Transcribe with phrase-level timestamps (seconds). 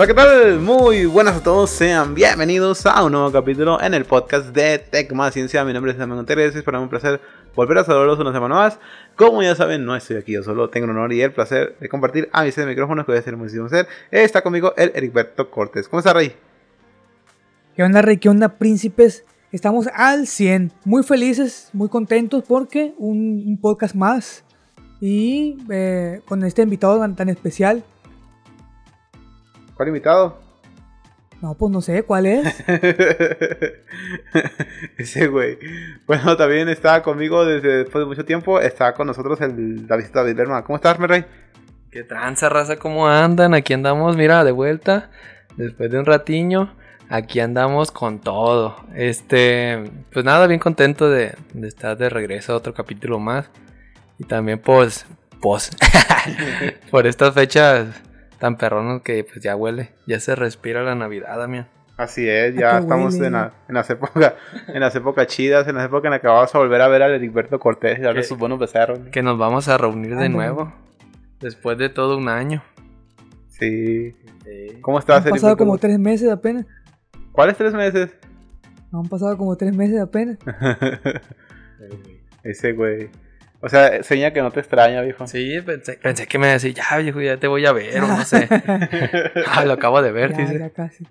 [0.00, 0.60] Hola, ¿qué tal?
[0.60, 5.12] Muy buenas a todos, sean bienvenidos a un nuevo capítulo en el podcast de Tech
[5.12, 5.62] Más Ciencia.
[5.62, 7.20] Mi nombre es Samuel Guterres, es para mí un placer
[7.54, 8.78] volver a saludarlos una semana más.
[9.14, 11.90] Como ya saben, no estoy aquí yo solo, tengo el honor y el placer de
[11.90, 13.88] compartir a mis micrófonos que voy a hacer muchísimo hacer.
[14.10, 15.86] Está conmigo el Ericberto Cortés.
[15.86, 16.32] ¿Cómo está, Rey?
[17.76, 18.16] ¿Qué onda, Rey?
[18.16, 19.26] ¿Qué onda, príncipes?
[19.52, 24.44] Estamos al 100, muy felices, muy contentos porque un, un podcast más
[24.98, 27.84] y eh, con este invitado tan, tan especial.
[29.80, 30.38] ¿Cuál invitado?
[31.40, 32.62] No, pues no sé cuál es.
[34.98, 35.58] Ese güey.
[36.06, 38.60] Bueno, también está conmigo desde después de mucho tiempo.
[38.60, 40.64] Está con nosotros el David David Lerma.
[40.64, 41.24] ¿Cómo estás, mi rey?
[41.90, 42.76] ¿Qué tranza, raza?
[42.76, 43.54] ¿Cómo andan?
[43.54, 45.10] Aquí andamos, mira, de vuelta.
[45.56, 46.76] Después de un ratiño.
[47.08, 48.76] Aquí andamos con todo.
[48.94, 53.48] Este, pues nada, bien contento de, de estar de regreso a otro capítulo más.
[54.18, 55.06] Y también, pues,
[55.40, 55.70] pues,
[56.90, 58.02] por estas fechas
[58.40, 61.68] tan perronos que pues ya huele, ya se respira la Navidad, Damián.
[61.96, 64.32] Así es, ya estamos en, la, en, las épocas,
[64.68, 67.02] en las épocas chidas, en las épocas en las que vamos a volver a ver
[67.02, 68.98] al Heriberto Cortés y darle sus buenos becerros.
[69.12, 70.72] Que nos vamos a reunir de nuevo,
[71.40, 72.62] después de todo un año.
[73.48, 74.16] Sí.
[74.44, 74.78] sí.
[74.80, 76.64] ¿Cómo estás, Han pasado como tres meses apenas.
[77.32, 78.16] ¿Cuáles tres meses?
[78.90, 80.38] Han pasado como tres meses apenas.
[82.42, 83.10] Ese güey.
[83.62, 85.26] O sea, seña que no te extraña, viejo.
[85.26, 88.24] Sí, pensé, pensé que me decía, ya, viejo, ya te voy a ver, o no
[88.24, 88.48] sé.
[89.46, 90.58] ah, lo acabo de ver, ya, dice.
[90.58, 91.06] ya casi.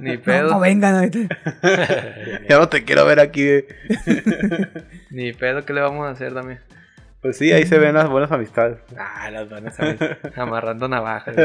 [0.00, 0.48] Ni pedo.
[0.48, 1.38] No, no vengan ahorita.
[2.48, 3.42] ya no te quiero ver aquí.
[3.48, 3.66] eh.
[5.10, 6.58] Ni pedo, ¿qué le vamos a hacer también?
[7.20, 8.78] Pues sí, ahí se ven las buenas amistades.
[8.98, 10.18] Ah, las buenas amistades.
[10.36, 11.36] Amarrando navajas.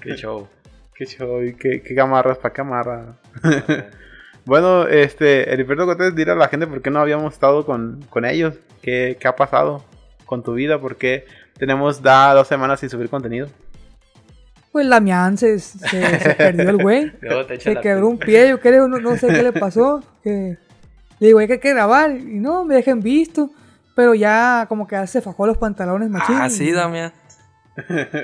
[0.00, 0.48] qué show.
[0.94, 3.16] Qué show, y qué, qué camarras, pa' camarra.
[4.46, 8.24] Bueno, este, Heriberto Cortés, dile a la gente por qué no habíamos estado con, con
[8.24, 8.54] ellos.
[8.80, 9.84] ¿Qué, ¿Qué ha pasado
[10.24, 10.80] con tu vida?
[10.80, 11.26] ¿Por qué
[11.58, 13.48] tenemos da dos semanas sin subir contenido?
[14.70, 17.12] Pues Lamián se, se, se perdió el güey.
[17.58, 20.00] Se quebró un pie, yo creo, no, no sé qué le pasó.
[20.22, 20.58] Que
[21.18, 22.12] le digo, hay que, hay que grabar.
[22.12, 23.50] Y no, me dejen visto.
[23.96, 26.36] Pero ya como que ya se fajó los pantalones machín.
[26.36, 27.12] Ah, sí, Damián.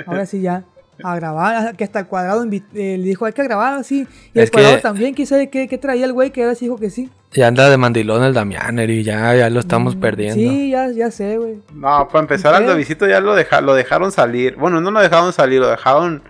[0.06, 0.62] Ahora sí ya.
[1.02, 4.06] A grabar, que hasta el cuadrado eh, le dijo hay que grabar así.
[4.34, 6.54] Y Es el cuadrado que- también, quién sabe qué, qué traía el güey, que ahora
[6.54, 7.10] sí dijo que sí.
[7.32, 10.34] Ya anda de mandilón el Damián, y ya, ya lo estamos Mm, perdiendo.
[10.36, 11.60] Sí, ya, ya sé, güey.
[11.74, 12.66] No, para empezar, al.
[12.66, 14.54] Davidito ya lo, deja, lo dejaron salir.
[14.56, 16.22] Bueno, no lo dejaron salir, lo dejaron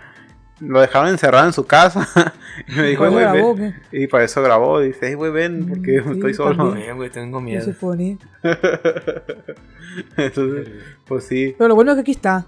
[0.60, 2.08] lo dejaron encerrado en su casa.
[2.68, 3.74] y me dijo, ¿Cómo güey, grabó, ven.
[3.90, 4.78] Y para eso grabó.
[4.78, 6.76] Dice, hey, güey, ven, porque Mm, sí, estoy solo.
[6.94, 7.64] güey, tengo miedo.
[10.16, 10.68] Entonces,
[11.06, 11.54] pues sí.
[11.58, 12.46] Pero lo bueno es que aquí está.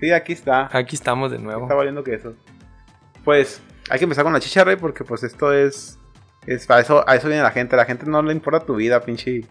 [0.00, 0.68] Sí, aquí está.
[0.76, 1.62] Aquí estamos de nuevo.
[1.62, 2.34] Está valiendo que eso.
[3.24, 5.98] Pues hay que empezar con la chicha, Rey, porque pues esto es.
[6.46, 7.74] es a, eso, a eso viene la gente.
[7.74, 9.42] A la gente no le importa tu vida, pinche.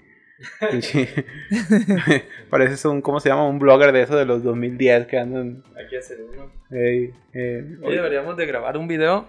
[0.72, 1.26] pinche.
[2.50, 3.02] Pareces un.
[3.02, 3.48] ¿Cómo se llama?
[3.48, 5.64] Un blogger de eso de los 2010 que andan.
[5.78, 6.52] Hay que hacer uno.
[6.72, 9.26] ey, eh, Oye, deberíamos de grabar un video.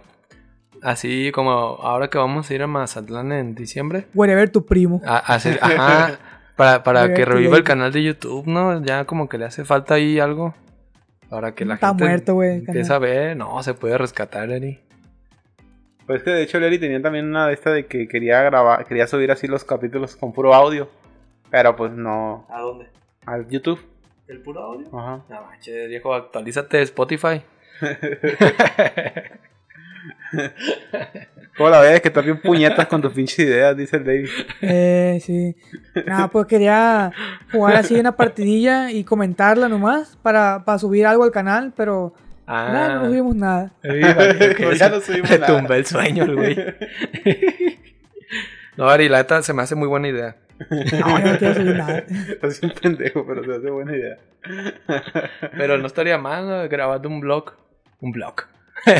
[0.82, 4.06] Así como ahora que vamos a ir a Mazatlán en diciembre.
[4.15, 5.00] Wherever tu primo.
[5.06, 6.19] A, a hacer, ajá,
[6.56, 8.84] para, para que reviva el canal de YouTube, ¿no?
[8.84, 10.55] Ya como que le hace falta ahí algo.
[11.28, 13.37] Para que la Está gente muerto, güey, el empiece a ver.
[13.37, 14.81] No, se puede rescatar, Eri.
[16.06, 19.09] Pues que de hecho Leri tenía también una de estas de que quería grabar, quería
[19.09, 20.88] subir así los capítulos con puro audio.
[21.50, 22.47] Pero pues no.
[22.48, 22.87] ¿A dónde?
[23.25, 23.81] Al YouTube.
[24.28, 24.87] ¿El puro audio?
[24.97, 25.25] Ajá.
[25.28, 27.43] No manches, viejo, actualízate de Spotify.
[31.56, 32.00] ¿Cómo la ves?
[32.03, 34.28] Que estás bien puñetas con tus pinches ideas, dice el David.
[34.61, 35.56] Eh, sí.
[36.06, 37.12] Nada, pues quería
[37.50, 42.15] jugar así una partidilla y comentarla nomás para, para subir algo al canal, pero
[42.49, 43.72] Ah, nada, no subimos nada.
[43.83, 45.56] Valió que Pues ya no subimos Le nada.
[45.59, 46.56] tumbé el sueño el güey.
[48.77, 50.37] no, Ari, la neta se me hace muy buena idea.
[50.61, 51.99] No, yo no quiero subir nada.
[52.28, 54.17] Estás un pendejo, pero se hace buena idea.
[55.56, 57.53] Pero no estaría mal grabando un blog.
[58.00, 58.43] Un blog.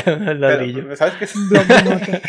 [0.07, 0.83] Un ladrillo.
[0.83, 1.35] Pero, ¿Sabes qué es?
[1.35, 2.21] Un blog de notas.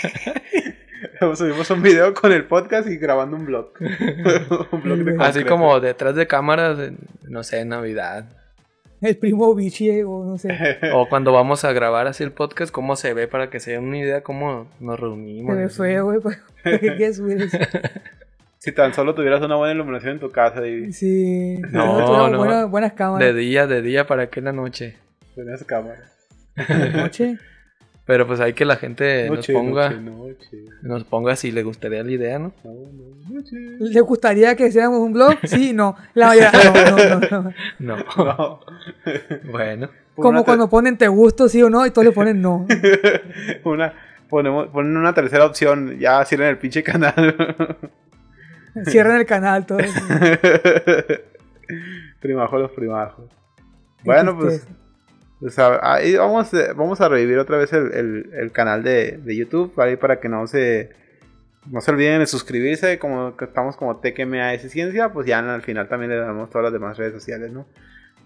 [1.38, 3.72] Subimos un video con el podcast y grabando un blog.
[4.72, 6.78] un blog de Así como detrás de cámaras,
[7.22, 8.26] no sé, en Navidad.
[9.00, 10.78] El primo bichi o no sé.
[10.92, 13.84] O cuando vamos a grabar así el podcast, cómo se ve para que se den
[13.84, 15.54] una idea cómo nos reunimos.
[15.54, 16.20] Se ve feo, güey.
[16.20, 17.58] ¿Para para qué quieres subir eso?
[18.58, 21.58] Si tan solo tuvieras una buena iluminación en tu casa y Sí.
[21.70, 22.38] No, no.
[22.38, 23.34] buenas, buenas De cámaras.
[23.36, 24.96] día, de día, ¿para qué en la noche?
[25.36, 26.10] tenías cámara.
[26.66, 27.38] De noche.
[28.08, 30.58] Pero pues hay que la gente Noche, nos ponga, noche, noche.
[30.80, 32.54] nos ponga si le gustaría la idea, ¿no?
[32.64, 33.56] No, no, noche.
[33.78, 35.34] ¿Le gustaría que hiciéramos un blog?
[35.44, 35.94] Sí, no.
[36.14, 37.52] La mayoría, no, no, no, no.
[37.78, 38.24] No.
[38.24, 38.60] No.
[39.52, 39.90] bueno.
[40.14, 42.66] Como cuando ponen te gusto, sí o no, y todos le ponen no.
[43.64, 43.92] una
[44.30, 47.36] ponemos ponen una tercera opción, ya cierran el pinche canal.
[48.86, 49.78] Cierran el canal, todo.
[52.20, 53.24] primajos los primajos.
[54.04, 54.68] Bueno, pues
[55.40, 59.18] O sea, ahí vamos, eh, vamos a revivir otra vez el, el- el canal de,
[59.18, 60.90] de YouTube ahí para que no se
[61.70, 65.86] no se olviden de suscribirse, como que estamos como TKMAS Ciencia, pues ya al final
[65.88, 67.66] también le damos todas las demás redes sociales, ¿no?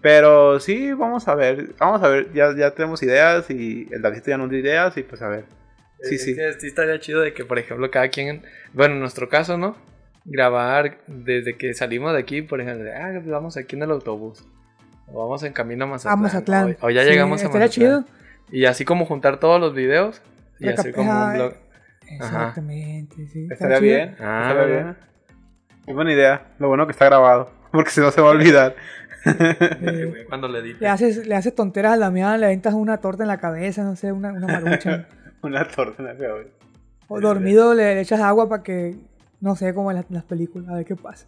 [0.01, 4.21] Pero sí, vamos a ver, vamos a ver, ya, ya tenemos ideas y el David
[4.25, 5.45] ya nos dio ideas y pues a ver.
[6.01, 6.35] Sí, Es sí.
[6.35, 8.43] que sí estaría chido de que, por ejemplo, cada quien,
[8.73, 9.75] bueno, en nuestro caso, ¿no?
[10.25, 14.45] Grabar desde que salimos de aquí, por ejemplo, ah, vamos aquí en el autobús.
[15.13, 16.19] O vamos en camino a Mazatlán.
[16.19, 16.77] A Mazatlán.
[16.81, 17.69] O, o ya Sí, llegamos a Mazatlán.
[17.69, 18.05] chido.
[18.51, 20.21] Y así como juntar todos los videos
[20.59, 21.53] y Recap- hacer como un Ajá, blog.
[22.19, 22.37] Ajá.
[22.49, 23.47] Exactamente, sí.
[23.49, 23.89] Estaría chido.
[23.89, 24.15] bien.
[24.19, 24.97] Ah, estaría bien.
[25.85, 26.47] Muy buena idea.
[26.59, 28.75] Lo bueno que está grabado, porque si no se va a olvidar.
[29.25, 30.79] Eh, Cuando le edite.
[30.81, 33.81] le, haces, le haces tonteras a la mía, le aventas una torta en la cabeza,
[33.83, 35.07] no sé, una, una marucha.
[35.41, 36.49] Una torta en la cabeza.
[37.07, 38.95] o dormido le, le echas agua para que,
[39.39, 41.25] no sé, como en las, en las películas, a ver qué pasa.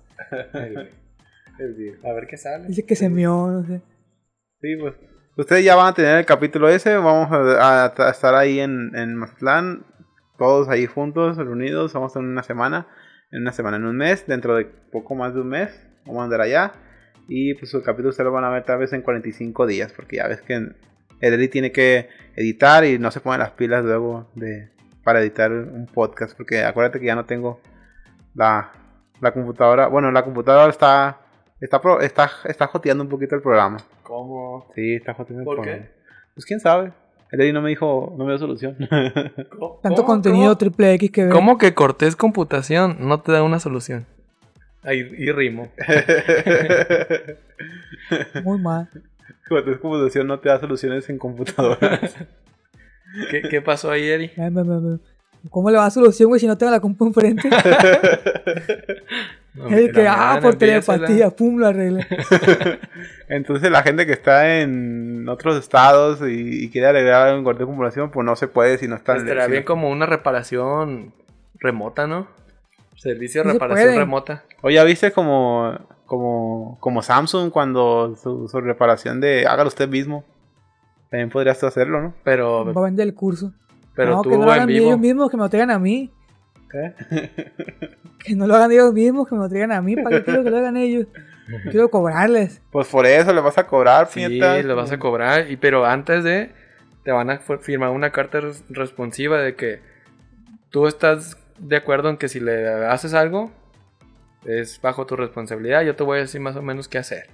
[2.03, 2.67] A ver qué sale.
[2.67, 3.81] Dice que se mió, no sé.
[4.61, 4.93] Sí, pues.
[5.37, 6.95] Ustedes ya van a tener el capítulo ese.
[6.97, 9.85] Vamos a, a- a estar ahí en, en Mazatlán.
[10.37, 11.93] Todos ahí juntos, reunidos.
[11.93, 12.87] Vamos en una semana.
[13.31, 14.25] En una semana, en un mes.
[14.27, 15.71] Dentro de poco más de un mes.
[16.05, 16.73] Vamos a andar allá.
[17.27, 19.91] Y pues el capítulo ustedes lo van a ver tal vez en 45 días.
[19.93, 20.75] Porque ya ves que el
[21.21, 24.71] Edri tiene que editar y no se ponen las pilas luego de
[25.03, 26.35] para editar un podcast.
[26.37, 27.59] Porque acuérdate que ya no tengo
[28.33, 28.71] la,
[29.21, 29.87] la computadora.
[29.87, 31.21] Bueno, la computadora está.
[31.59, 33.77] Está, pro- está, está joteando un poquito el programa.
[34.03, 34.67] ¿Cómo?
[34.75, 35.83] Sí, está jodiendo el ¿Por programa.
[35.83, 35.91] qué?
[36.33, 36.91] Pues quién sabe.
[37.31, 38.75] El Eddie no me dijo, no me dio solución.
[39.57, 39.79] ¿Cómo?
[39.81, 40.05] Tanto ¿Cómo?
[40.07, 41.31] contenido triple X que ve.
[41.31, 44.05] ¿Cómo que Cortés Computación no te da una solución?
[44.83, 45.69] Ay, y rimo.
[48.43, 48.89] Muy mal.
[49.43, 52.01] Es computación no te da soluciones en computadoras.
[53.31, 54.99] ¿Qué, qué pasó ahí, ve.
[55.49, 57.49] ¿Cómo le va a dar solución, güey, si no tengo la compu enfrente?
[59.55, 62.05] No, es el que, ah, por telepatía, pum, lo arreglé.
[63.29, 67.67] Entonces la gente que está en otros estados y, y quiere agregar un corte de
[67.67, 71.13] computación, pues no se puede si no está en Estaría bien como una reparación
[71.59, 72.27] remota, ¿no?
[72.95, 74.43] Servicio de reparación remota.
[74.61, 80.23] O ya viste como, como, como Samsung cuando su, su reparación de hágalo usted mismo.
[81.09, 82.13] También podrías tú hacerlo, ¿no?
[82.23, 83.53] Pero, Va a vender el curso.
[83.95, 84.87] pero no, tú que no lo en hagan vivo.
[84.87, 86.11] ellos mismos, que me lo traigan a mí.
[88.25, 89.95] Que no lo hagan ellos mismos, que me lo traigan a mí.
[89.95, 91.05] ¿Para qué quiero que lo hagan ellos?
[91.69, 92.59] Quiero cobrarles.
[92.71, 94.23] Pues por eso le vas a cobrar, Sí,
[94.63, 95.51] lo vas a cobrar.
[95.51, 96.49] Y, pero antes de,
[97.03, 99.79] te van a firmar una carta res- responsiva de que
[100.71, 103.51] tú estás de acuerdo en que si le haces algo,
[104.43, 105.83] es bajo tu responsabilidad.
[105.83, 107.27] Yo te voy a decir más o menos qué hacer.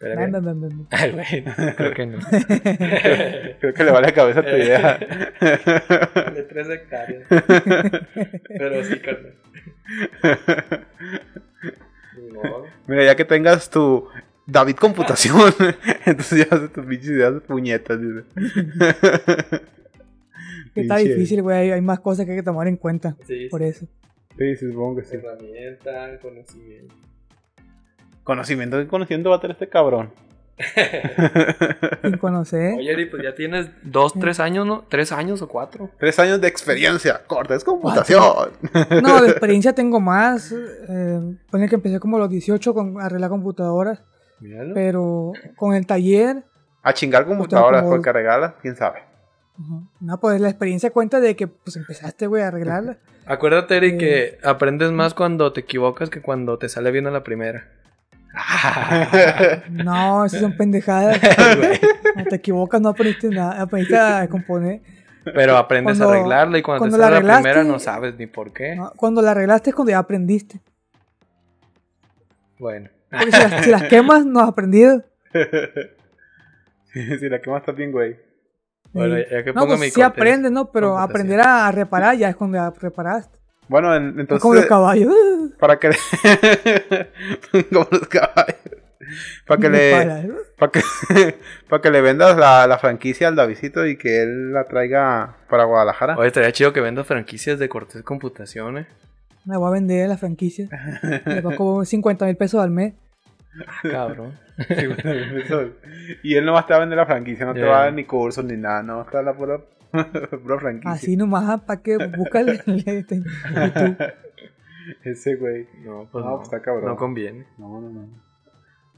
[0.00, 0.32] Bien.
[0.32, 0.86] ven, ven, ven.
[0.90, 2.18] Ay, güey, no, creo que no.
[3.60, 4.96] Creo que le vale la cabeza tu idea.
[6.34, 7.26] De tres hectáreas.
[7.28, 9.34] Pero sí, carnal.
[12.32, 12.66] Modo.
[12.86, 14.08] Mira, ya que tengas tu
[14.46, 15.52] David Computación,
[16.06, 17.98] entonces ya haces tus pinches ideas de puñetas.
[18.00, 18.24] dice.
[20.74, 21.72] Que está Pinche- difícil, güey.
[21.72, 23.16] Hay, más cosas que hay que tomar en cuenta.
[23.26, 23.86] Sí, Por eso.
[24.38, 25.16] Sí, sí, supongo que sí.
[25.16, 26.94] herramienta, conocimiento.
[28.24, 30.10] Conocimiento, ¿qué conocimiento va a tener este cabrón?
[32.02, 32.74] Sin conocer.
[32.78, 34.84] Oye, Eri, pues ya tienes dos, tres años, ¿no?
[34.88, 35.90] ¿Tres años o cuatro?
[35.98, 37.22] Tres años de experiencia.
[37.26, 38.50] Cortes computación.
[39.02, 40.52] No, de experiencia tengo más.
[40.52, 44.02] Eh, pone que empecé como a los 18 con arreglar computadoras.
[44.40, 44.74] Míralo.
[44.74, 46.44] Pero con el taller.
[46.82, 49.00] A chingar computadoras como- por cargarlas, quién sabe.
[50.00, 52.96] No, pues la experiencia cuenta de que pues empezaste, güey, a arreglarla.
[53.26, 53.98] Acuérdate, Eri, Eh.
[53.98, 57.68] que aprendes más cuando te equivocas que cuando te sale bien a la primera.
[59.70, 61.18] No, esas son pendejadas.
[62.28, 63.60] Te equivocas, no aprendiste nada.
[63.62, 64.80] Aprendiste a componer.
[65.24, 68.26] Pero aprendes Cuando- a arreglarla y cuando, cuando te sale la primera no sabes ni
[68.26, 68.74] por qué.
[68.76, 68.92] ¿no?
[68.96, 70.60] Cuando la arreglaste es cuando ya aprendiste.
[72.58, 72.88] Bueno.
[73.10, 75.02] Porque si las, si las quemas, no has aprendido.
[76.92, 78.16] si la quemas está bien, güey.
[78.92, 79.22] Bueno, Sí.
[79.30, 80.70] ya que no, pongo pues mi sí aprendes, ¿no?
[80.72, 83.38] Pero aprender a, a reparar ya es cuando ya reparaste.
[83.70, 85.14] Bueno, en- Es como los entonces, caballos.
[85.60, 85.90] para que
[87.72, 88.56] como los caballos.
[89.46, 90.82] Para que le para que
[91.68, 95.64] para que le vendas la, la franquicia al Davidito y que él la traiga para
[95.64, 96.16] Guadalajara.
[96.16, 98.86] Oye, estaría chido que vendas franquicias de Cortés Computaciones.
[99.46, 100.68] Me voy a vender la franquicia.
[101.26, 102.94] Me va a cobrar 50 mil pesos al mes.
[103.66, 104.38] Ah, cabrón.
[104.68, 105.70] Sí, bueno, eso.
[106.22, 107.66] y él no va a estar a vender la franquicia, no te Ya.
[107.66, 109.58] va a dar ni cursos ni nada, no, está la pura,
[110.42, 110.90] pura franquicia.
[110.92, 113.26] Así nomás, para que búscale en YouTube.
[115.04, 115.66] Ese güey.
[115.84, 116.36] No, pues No, no.
[116.36, 116.86] pues está cabrón.
[116.86, 117.46] No conviene.
[117.58, 118.08] No, no, no.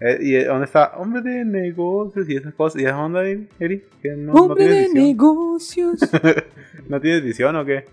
[0.01, 0.93] Eh, ¿Y eh, dónde está?
[0.97, 2.81] Hombre de negocios y esas cosas.
[2.81, 3.85] ¿Y esa onda, Eri?
[4.17, 5.05] No, no Hombre tienes de edición?
[5.07, 6.01] negocios.
[6.89, 7.85] ¿No tienes edición o qué?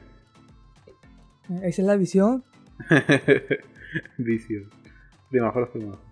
[1.63, 2.43] Esa es la visión.
[4.17, 4.61] Vicio.
[5.31, 6.08] Semáforos, semáforos.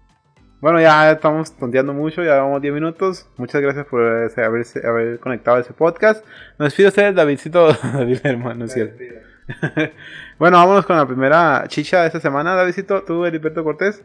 [0.60, 3.30] Bueno, ya estamos tonteando mucho, ya vamos 10 minutos.
[3.38, 6.26] Muchas gracias por haberse- haber conectado a ese podcast.
[6.58, 7.68] Nos despido usted, Davidcito.
[7.94, 9.04] David, hermano, es cierto.
[10.40, 13.04] bueno, vámonos con la primera chicha de esta semana, Davidcito.
[13.04, 14.04] Tú, Heriberto Cortés.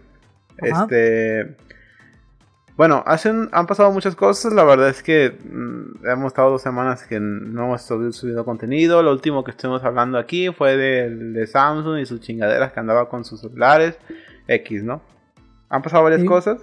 [0.71, 0.83] Ajá.
[0.83, 1.57] Este.
[2.77, 4.53] Bueno, hacen, han pasado muchas cosas.
[4.53, 9.03] La verdad es que mm, hemos estado dos semanas que no hemos subido, contenido.
[9.03, 13.09] Lo último que estuvimos hablando aquí fue del- de, Samsung y sus chingaderas que andaba
[13.09, 13.99] con sus celulares.
[14.49, 15.01] X, ¿no?
[15.73, 16.27] Han pasado varias Sí.
[16.27, 16.61] cosas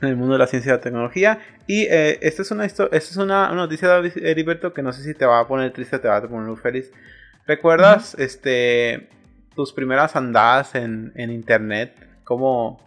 [0.00, 1.38] en el mundo de la ciencia y la tecnología.
[1.66, 5.02] Y eh, esta es una esta es una, una noticia, David- Heriberto, que no sé
[5.02, 6.90] si te va a poner triste o te va a poner muy feliz.
[7.46, 9.08] ¿Recuerdas este,
[9.54, 11.94] tus primeras andadas en, en internet?
[12.24, 12.80] ¿Cómo,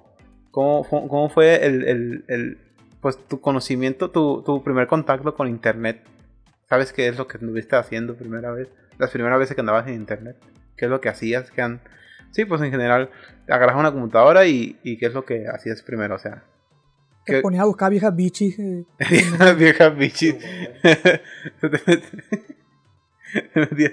[0.51, 2.57] cómo, cómo fue el, el- el,
[3.01, 6.01] pues, tu conocimiento, tu, tu primer contacto con internet?
[6.69, 8.67] ¿Sabes qué es lo que estuviste haciendo primera vez?
[8.97, 10.37] Las primeras veces que andabas en internet.
[10.75, 11.51] ¿Qué es lo que hacías?
[11.51, 11.79] ¿Qué han-
[12.31, 13.09] Sí, pues en general,
[13.47, 16.15] agarras una computadora y, y ¿qué es lo que hacías primero?
[16.15, 16.43] O sea,
[17.25, 17.41] Te ¿Qué?
[17.41, 18.57] ponías a buscar viejas bichis.
[18.59, 18.85] eh,
[19.57, 20.35] vieja bichis.
[20.83, 22.03] te, met-
[23.53, 23.91] te metías,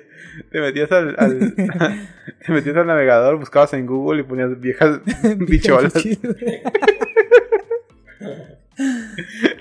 [0.51, 1.55] te metías al, al-
[2.47, 5.01] te metías al navegador, buscabas en Google y ponías viejas
[5.39, 5.93] bicholas.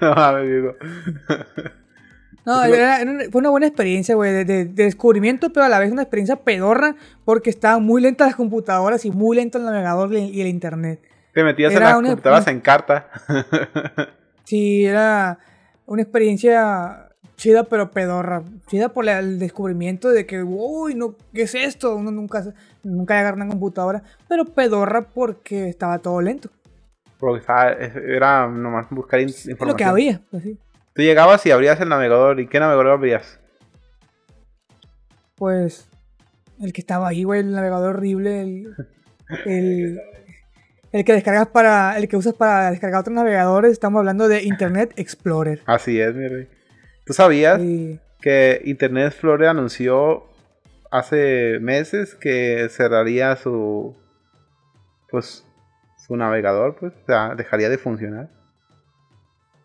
[0.02, 0.76] no mames, digo.
[2.46, 3.00] No, era-
[3.32, 6.36] fue una buena experiencia, güey, de, de- de descubrimiento, pero a la vez una experiencia
[6.38, 6.96] pedorra
[7.26, 11.02] porque estaban muy lentas las computadoras y muy lento el navegador y el internet.
[11.34, 13.08] Te metías en las una- computadoras en carta.
[14.46, 15.40] Sí, era
[15.86, 18.44] una experiencia chida, pero pedorra.
[18.68, 21.96] Chida por el descubrimiento de que, uy, no, ¿qué es esto?
[21.96, 22.44] Uno nunca,
[22.84, 26.50] nunca agarra una computadora, pero pedorra porque estaba todo lento.
[27.18, 29.68] Porque estaba- era nomás buscar información.
[29.70, 30.58] lo que había, pues sí.
[30.94, 32.40] Tú llegabas y abrías el navegador.
[32.40, 33.40] ¿Y qué navegador abrías?
[35.36, 35.90] Pues
[36.62, 38.76] el que estaba ahí, güey, el navegador horrible, el,
[39.46, 40.02] el,
[40.92, 44.94] el que descargas para, el que usas para descargar otros navegadores, estamos hablando de Internet
[44.96, 45.62] Explorer.
[45.66, 46.48] Así es, mi rey.
[47.06, 47.60] ¿Tú sabías
[48.22, 50.26] que Internet Explorer anunció
[50.92, 53.96] hace meses que cerraría su
[55.10, 55.46] pues
[56.08, 58.30] su navegador, pues, o sea, dejaría de funcionar.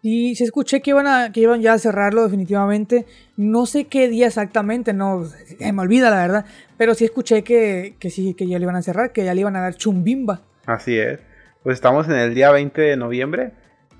[0.00, 3.06] Y sí escuché que iban, a, que iban ya a cerrarlo definitivamente.
[3.36, 6.44] No sé qué día exactamente, no se me olvida la verdad.
[6.76, 9.40] Pero sí escuché que, que sí, que ya le iban a cerrar, que ya le
[9.40, 10.40] iban a dar chumbimba.
[10.66, 11.18] Así es.
[11.62, 13.52] Pues estamos en el día 20 de noviembre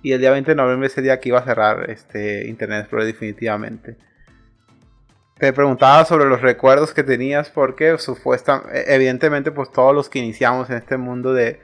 [0.03, 2.81] y el día 20 de noviembre es el día que iba a cerrar este Internet
[2.81, 3.97] Explorer definitivamente.
[5.39, 10.69] Te preguntaba sobre los recuerdos que tenías porque supuesta, evidentemente pues todos los que iniciamos
[10.71, 11.61] en este mundo de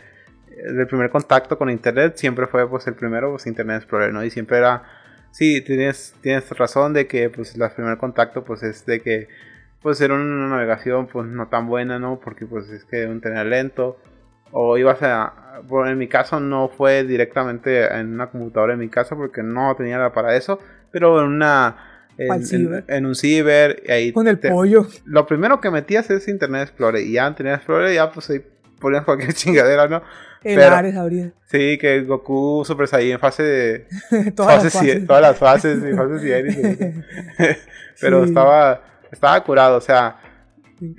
[0.72, 4.24] del primer contacto con internet siempre fue pues el primero pues Internet Explorer, ¿no?
[4.24, 4.82] Y siempre era
[5.30, 9.28] sí, tienes tienes razón de que pues el primer contacto pues es de que
[9.82, 12.20] pues era una navegación pues no tan buena, ¿no?
[12.22, 13.98] Porque pues es que un internet lento
[14.52, 18.88] o ibas a bueno, en mi caso no fue directamente en una computadora en mi
[18.88, 20.58] casa porque no tenía la para eso,
[20.90, 21.76] pero en una
[22.16, 24.86] en, en- en un ciber y ahí Con el te- pollo.
[25.04, 28.40] lo primero que metías es Internet Explorer y ya Internet Explorer ya pues ahí
[28.80, 30.02] ponías cualquier chingadera, ¿no?
[30.44, 31.32] El Pero- Ares habría.
[31.46, 33.86] Sí, que Goku Super Saiyan fase de
[34.36, 36.94] Todas las fases todas las fases y fases.
[38.00, 38.28] Pero Sí.
[38.28, 40.18] estaba estaba curado, o sea,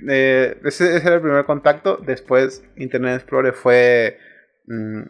[0.08, 1.98] eh, ese, ese era el primer contacto.
[1.98, 4.18] Después Internet Explorer fue
[4.66, 5.02] mm,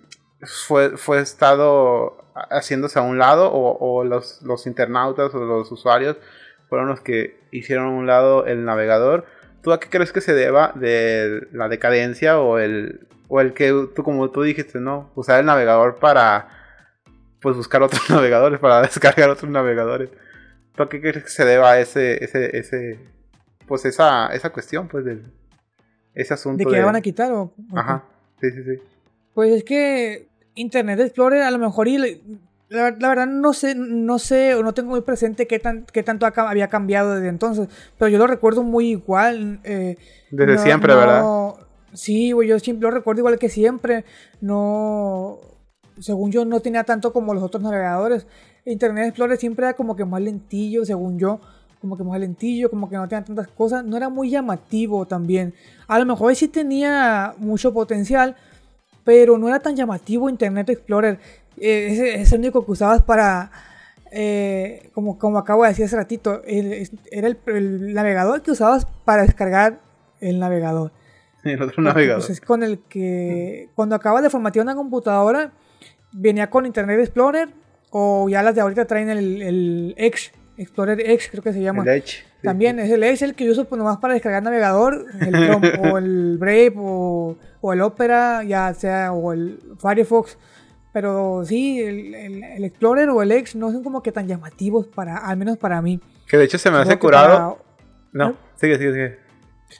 [0.66, 2.18] fue fue estado
[2.50, 6.18] haciéndose a un lado o, o los, los internautas o los usuarios
[6.68, 9.24] fueron los que hicieron a un lado el navegador.
[9.62, 13.72] ¿Tú a qué crees que se deba de la decadencia o el o el que
[13.94, 16.48] tú como tú dijiste, no, usar el navegador para
[17.40, 20.10] pues buscar otros navegadores, para descargar otros navegadores?
[20.74, 22.98] ¿Tú a qué crees que se deba ese ese ese
[23.66, 25.24] pues esa esa cuestión pues del
[26.14, 27.52] ese asunto ¿De que la van a quitar o?
[27.74, 28.04] Ajá.
[28.40, 28.82] Sí, sí, sí.
[29.34, 31.98] Pues es que Internet Explorer a lo mejor y
[32.68, 36.02] la, la verdad no sé, no sé o no tengo muy presente qué, tan, qué
[36.02, 37.68] tanto había cambiado desde entonces,
[37.98, 39.60] pero yo lo recuerdo muy igual.
[39.64, 39.96] eh,
[40.30, 41.22] Desde no- siempre, no- ¿verdad?
[41.96, 44.04] Sí, güey, yo siempre lo recuerdo igual que siempre.
[44.40, 45.38] No,
[45.98, 48.26] según yo no tenía tanto como los otros navegadores.
[48.66, 51.40] Internet Explorer siempre era como que más lentillo, según yo.
[51.80, 53.84] Como que más lentillo, como que no tenía tantas cosas.
[53.84, 55.54] No era muy llamativo también.
[55.88, 58.36] A lo mejor sí tenía mucho potencial,
[59.04, 61.18] pero no era tan llamativo Internet Explorer.
[61.56, 63.50] Ese es el único que usabas para,
[64.10, 69.80] eh, como, como acabo de decir hace ratito, era el navegador que usabas para descargar
[70.20, 70.92] el navegador.
[71.54, 72.20] El otro Porque, navegador.
[72.22, 75.52] pues, es con el que cuando acabas de formatear una computadora,
[76.12, 77.48] venía con Internet Explorer
[77.90, 81.82] o ya las de ahorita traen el, el Edge, Explorer Edge creo que se llama.
[81.82, 82.06] El Edge.
[82.06, 85.32] sí, También es el Edge el que yo uso pues, nomás para descargar navegador, el
[85.34, 90.38] Chrome o el Brave o, o el Opera, ya sea, o el Firefox.
[90.92, 94.86] Pero sí, el, el- el Explorer o el Edge no son como que tan llamativos
[94.86, 96.00] para, al menos para mí.
[96.26, 97.58] Que de hecho se me hace curado.
[97.58, 99.18] para- No, sigue, sigue, sigue.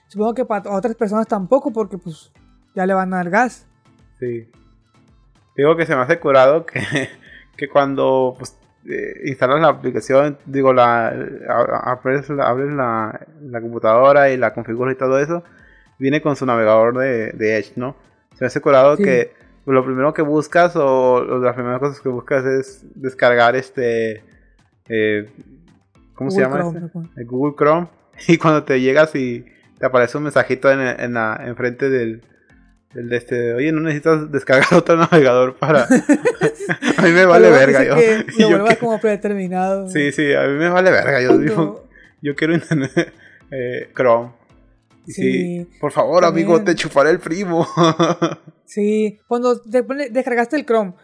[0.08, 2.32] Supongo que para otras personas tampoco, porque pues
[2.74, 3.66] ya le van a dar gas.
[4.20, 4.50] Sí.
[5.56, 6.80] Digo que se me hace curado que,
[7.56, 8.56] que cuando pues,
[8.88, 11.08] eh, instalas la aplicación, digo, la,
[11.84, 15.42] abres, la, abres la, la computadora y la configuras y todo eso,
[15.98, 17.96] viene con su navegador de, de Edge, ¿no?
[18.34, 19.02] Se me hace curado Sí.
[19.04, 19.32] que
[19.64, 24.22] lo primero que buscas o, o las primeras cosas que buscas es descargar este...
[24.88, 25.28] eh,
[26.14, 26.58] ¿Cómo se llama?
[26.60, 27.20] Chrome, este?
[27.20, 27.88] el Google Chrome
[28.28, 29.44] y cuando te llegas y
[29.78, 32.22] te aparece un mensajito en, en la enfrente del,
[32.94, 35.84] del de este oye no necesitas descargar otro navegador para
[36.96, 39.88] a mí me vale verga yo, que y lo yo vuelvas que- como predeterminado.
[39.88, 41.84] sí sí a mí me vale verga yo digo
[42.22, 43.12] yo quiero internet
[43.50, 44.32] eh, Chrome.
[45.06, 47.66] Y sí, Sí, por favor amigo te chuparé el primo
[48.64, 50.94] Sí, cuando te pone- descargaste el Chrome,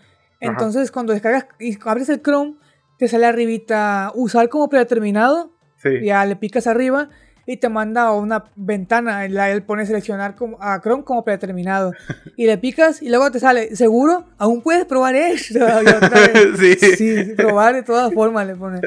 [0.40, 2.56] entonces cuando descargas y abres el Chrome,
[2.98, 5.90] te sale arribita usar como predeterminado, sí.
[6.04, 7.08] ya le picas arriba
[7.52, 11.92] y te manda a una ventana, la él pone seleccionar como, a Chrome como predeterminado
[12.36, 15.58] y le picas y luego te sale, seguro, aún puedes probar esto.
[15.82, 16.74] Y otra vez, Sí.
[16.96, 18.80] sí, probar de todas formas le pone.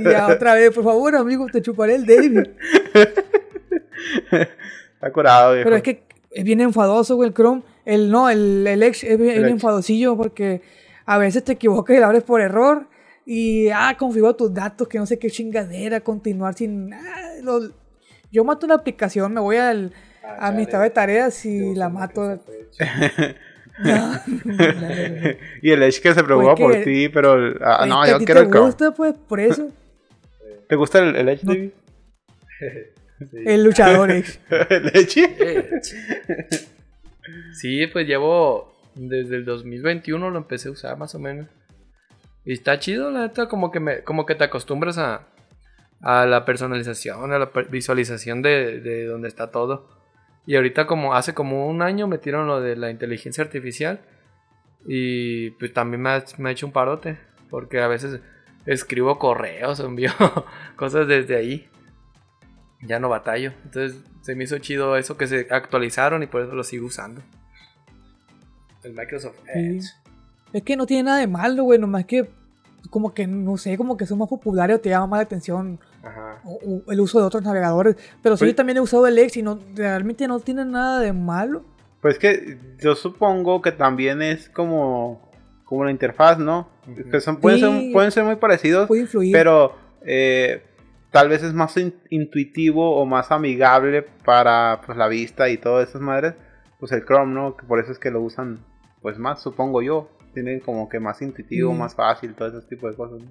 [0.00, 2.38] Y ya otra vez, por favor, amigo, te chuparé el David.
[4.94, 5.64] está curado viejo.
[5.64, 7.62] Pero es que es bien enfadoso, güey, el Chrome.
[7.84, 10.62] El no, el, el Edge es bien, enfadosillo porque
[11.04, 12.86] a veces te equivocas y lo abres por error.
[13.24, 16.92] Y, ah, configura tus datos, que no sé qué chingadera, continuar sin...
[16.92, 17.00] ah,
[17.42, 17.81] lo-
[18.32, 19.92] yo mato una aplicación, me voy al,
[20.38, 22.40] a mi estado de tareas y la mato.
[23.78, 24.12] No,
[25.62, 28.18] y el Edge que se preocupa Pues por ti pero el- ah, Pues no yo
[28.18, 29.68] quiero te el Chrome gusta, pues, por eso.
[30.68, 31.52] ¿te gusta el, el Edge No.
[31.54, 31.70] David?
[33.46, 34.38] El luchador Edge.
[34.50, 35.28] ¿El Edge?
[37.54, 41.46] Sí, pues llevo desde el 2021 lo empecé a usar más o menos.
[42.44, 45.28] Y está chido, la neta, como que me, como que te acostumbras a,
[46.02, 49.88] a la personalización, a la visualización de, de donde está todo.
[50.44, 54.00] Y ahorita como hace como un año metieron lo de la inteligencia artificial.
[54.84, 57.18] Y pues también me ha, me ha hecho un parote.
[57.48, 58.20] Porque a veces
[58.66, 60.10] escribo correos envío
[60.76, 61.68] cosas desde ahí.
[62.80, 63.52] Ya no batallo.
[63.64, 67.22] Entonces se me hizo chido eso que se actualizaron y por eso lo sigo usando.
[68.82, 69.60] El Microsoft Sí.
[69.78, 69.88] Edge.
[70.52, 72.28] Es que no tiene nada de malo, güey, nomás que
[72.90, 75.78] como que, no sé, como que son más populares o te llama más la atención
[76.02, 76.40] Ajá.
[76.44, 77.96] o- o el uso de otros navegadores.
[78.22, 81.00] Pero sí, Pues- yo también he usado el Edge y no, realmente no tiene nada
[81.00, 81.64] de malo.
[82.00, 85.30] Pues que yo supongo que también es como,
[85.64, 86.68] como la interfaz, ¿no?
[87.10, 87.64] Que son, pueden, Sí.
[87.84, 89.32] ser, pueden ser muy parecidos, Puede influir.
[89.32, 90.64] pero eh,
[91.12, 95.88] tal vez es más in- intuitivo o más amigable para pues, la vista y todas
[95.88, 96.34] esas madres.
[96.80, 97.56] Pues el Chrome, ¿no?
[97.56, 98.58] Que por eso es que lo usan
[99.00, 100.08] pues más, supongo yo.
[100.34, 101.78] Tienen como que más intuitivo, Sí.
[101.78, 103.20] más fácil, todo ese tipo de cosas.
[103.22, 103.30] ¿no?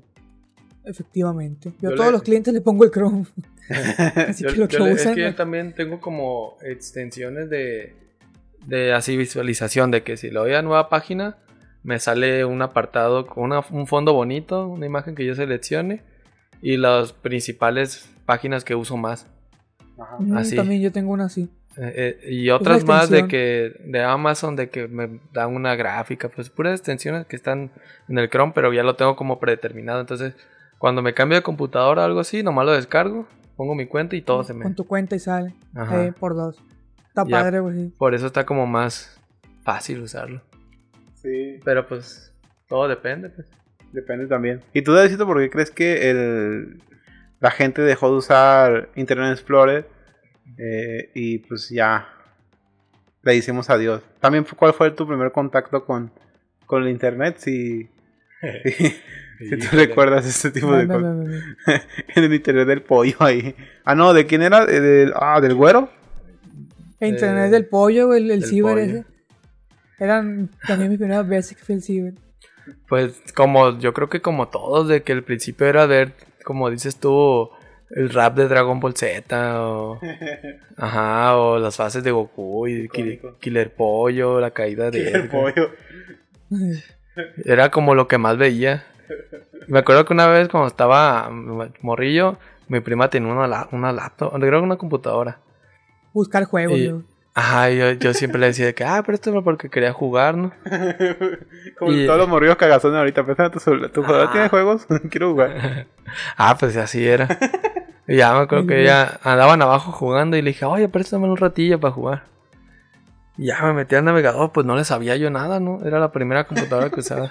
[0.86, 1.72] Efectivamente.
[1.82, 3.26] Yo, Yo a todos le- los clientes le pongo el Chrome.
[3.70, 5.10] Así Yo- que lo yo que usan.
[5.10, 7.96] es que yo también tengo como extensiones de,
[8.66, 11.38] de así visualización, de que si le doy a nueva página,
[11.84, 16.02] me sale un apartado con una- un fondo bonito, una imagen que yo seleccione
[16.62, 19.28] y las principales páginas que uso más.
[19.98, 20.18] Ajá.
[20.20, 20.56] Mm, así.
[20.56, 21.50] También yo tengo una así.
[21.78, 26.28] Eh, eh, y otras más de que de Amazon de que me dan una gráfica,
[26.28, 27.72] pues puras extensiones que están
[28.10, 30.02] en el Chrome, pero ya lo tengo como predeterminado.
[30.02, 30.34] Entonces,
[30.82, 34.24] cuando me cambio de computadora o algo así, nomás lo descargo, pongo mi cuenta y
[34.24, 34.64] todo se me.
[34.64, 35.54] Con tu cuenta y sale.
[35.76, 36.06] Ajá.
[36.06, 36.58] Eh, por dos.
[37.08, 37.38] Está Ya.
[37.40, 37.76] padre, güey.
[37.76, 37.94] sí.
[38.00, 39.22] Por eso está como más
[39.64, 40.42] fácil usarlo.
[41.14, 42.34] Sí, Pero pues
[42.68, 43.30] todo depende.
[43.30, 43.48] Pues.
[43.92, 44.62] depende también.
[44.74, 46.82] ¿Y tú, Davidito, por qué crees que el,
[47.40, 49.88] la gente dejó de usar Internet Explorer
[50.58, 52.08] eh, y pues ya
[53.22, 54.02] le hicimos adiós?
[54.20, 56.12] También, ¿cuál fue tu primer contacto con,
[56.66, 57.36] con el Internet?
[57.38, 57.88] Si,
[58.64, 58.96] si,
[59.50, 61.26] si tú recuerdas este tipo de cosas.
[62.16, 63.56] en el Internet del pollo ahí.
[63.86, 64.64] Ah, no, ¿de quién era?
[64.64, 65.90] Eh, Del, ah, del güero.
[67.00, 68.86] Internet Eh, del pollo, güey, el, el ciber pollo.
[68.86, 69.06] ese.
[70.00, 72.14] Eran también mis primeras veces que fui al ciber.
[72.88, 76.98] Pues como yo creo que como todos, de que el principio era ver, como dices
[76.98, 77.50] tú,
[77.90, 80.00] el rap de Dragon Ball Z o...
[80.78, 82.88] Ajá, o las fases de Goku y.
[83.40, 85.08] Killer Pollo, la caída de...
[85.10, 85.30] El Edgar.
[85.30, 85.72] pollo.
[87.46, 88.86] Era como lo que más veía.
[89.68, 91.30] Me acuerdo que una vez cuando estaba
[91.82, 95.40] morrillo, mi prima tenía una, una laptop, creo que una computadora.
[96.14, 97.04] Buscar juegos, Y- güey.
[97.34, 100.36] Ajá, yo, yo siempre le decía de que, ah, pero esto era porque quería jugar,
[100.36, 100.52] ¿no?
[101.80, 103.26] Como Y- todos los morrillos cagazones ahorita.
[103.26, 104.32] Pensando, ¿tu, celular- ¿tu jugador Ah.
[104.34, 104.86] tiene juegos?
[105.10, 105.88] Quiero jugar.
[106.38, 107.30] Ah, pues así era.
[108.06, 111.38] Y ya me acuerdo que ella andaban abajo jugando y le dije, oye, préstame un
[111.38, 112.24] ratillo para jugar.
[113.38, 115.80] Y ya me metí al navegador, pues no le sabía yo nada, ¿no?
[115.86, 117.30] Era la primera computadora que usaba.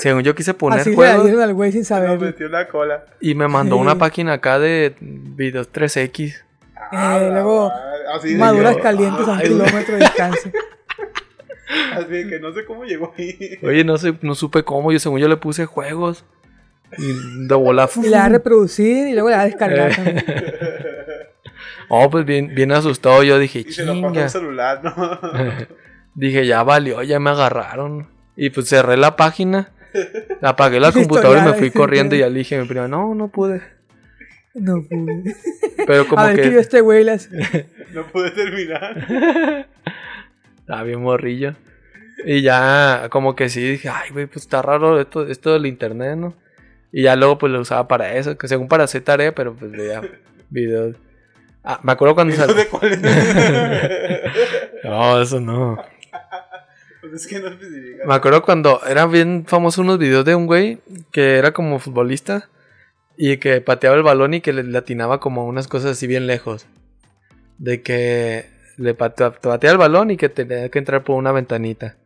[0.00, 2.18] Según yo quise poner Así le juegos dieron al güey sin Me saber.
[2.18, 3.04] metió la cola.
[3.20, 6.34] y me mandó una página acá de videos 3X.
[6.92, 7.70] Ah, luego,
[8.14, 10.52] así Maduras calientes a un kilómetro de distancia.
[11.94, 13.58] Así que no sé cómo llegó ahí.
[13.62, 16.24] Oye, no sé, no supe cómo, yo según yo le puse juegos.
[16.98, 17.88] Y de volar.
[17.94, 19.94] Y le da a reproducir y luego le da a descargar Eh.
[19.94, 20.24] también.
[21.92, 23.22] Oh, pues bien, bien asustado.
[23.24, 24.22] Yo dije, Y se lo pasó chinga.
[24.22, 24.94] un celular, ¿no?
[26.14, 28.08] Dije, ya valió, ya me agarraron.
[28.36, 29.70] Y pues cerré la página.
[30.42, 33.14] Apagué la computadora y me fui corriendo y ya le dije a mi prima, no,
[33.14, 33.60] no pude.
[34.54, 35.34] No pude.
[35.86, 37.04] Pero como a ver que este güey.
[37.04, 37.28] Las...
[37.92, 39.66] No pude terminar.
[40.60, 41.54] estaba bien morrillo.
[42.24, 46.16] Y ya, como que sí, dije, ay, güey, pues está raro esto, esto del internet,
[46.16, 46.34] ¿no?
[46.92, 49.72] Y ya luego pues lo usaba para eso, que según para hacer tarea, pero pues
[49.72, 50.02] veía
[50.50, 50.96] videos.
[51.64, 53.00] Ah, me acuerdo cuando ¿Eso sal- de cuál es?
[54.84, 55.82] No, eso no.
[57.00, 57.28] Pues.
[58.06, 60.78] Me acuerdo cuando eran bien famosos unos videos de un güey
[61.12, 62.48] que era como futbolista
[63.16, 66.66] y que pateaba el balón y que le latinaba como unas cosas así bien lejos.
[67.58, 71.96] De que le patea- pateaba el balón y que tenía que entrar por una ventanita.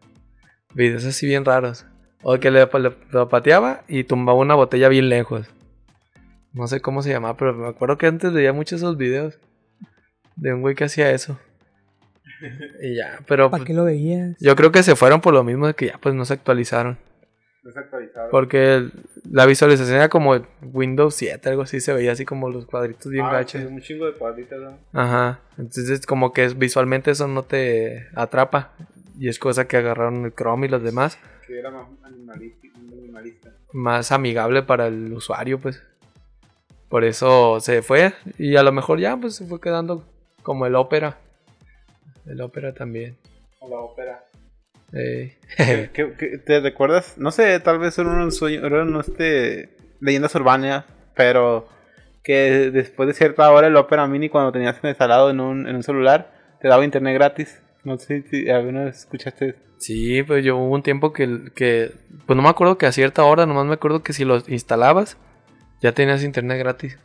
[0.74, 1.86] Videos así bien raros.
[2.22, 5.46] O que le, pateaba y tumbaba una botella bien lejos.
[6.52, 9.38] No sé cómo se llamaba, pero me acuerdo que antes veía muchos esos videos.
[10.36, 11.38] De un güey que hacía eso.
[12.82, 14.36] Y ya, pero ¿Para pues, qué lo veías?
[14.40, 16.98] yo creo que se fueron por lo mismo de que ya pues no se actualizaron.
[17.62, 18.28] Desactualizado.
[18.30, 18.92] Porque el-
[19.30, 23.24] la visualización era como Windows 7, algo así, se veía así como los cuadritos bien
[23.24, 23.62] Ah, gachos.
[23.62, 24.78] sí, un chingo de cuadritos, ¿no?
[24.92, 25.40] Ajá.
[25.56, 28.72] Entonces como que visualmente eso no te atrapa.
[29.18, 31.18] Y es cosa que agarraron el Chrome y los demás.
[31.46, 32.68] Que era más animalista.
[32.80, 33.50] minimalista.
[33.72, 35.82] Más amigable para el usuario, pues.
[36.90, 38.12] Por eso se fue.
[38.38, 40.04] Y a lo mejor ya pues se fue quedando
[40.42, 41.16] como el Opera.
[42.26, 43.16] El Opera también.
[43.60, 44.24] O la ópera.
[44.92, 45.34] Ey.
[45.56, 47.18] ¿Qué- qué- qué- ¿Te recuerdas?
[47.18, 50.84] No sé, tal vez eran unos sueños, eran este, leyendas urbanas,
[51.14, 51.68] pero
[52.22, 55.82] que después de cierta hora el Opera Mini cuando tenías instalado en un, en un
[55.82, 57.60] celular te daba internet gratis.
[57.82, 59.56] No sé si alguna vez escuchaste.
[59.78, 61.92] Sí, pues yo hubo un tiempo que, que,
[62.26, 65.18] pues no me acuerdo que a cierta hora, nomás me acuerdo que si lo instalabas,
[65.82, 66.98] ya tenías internet gratis.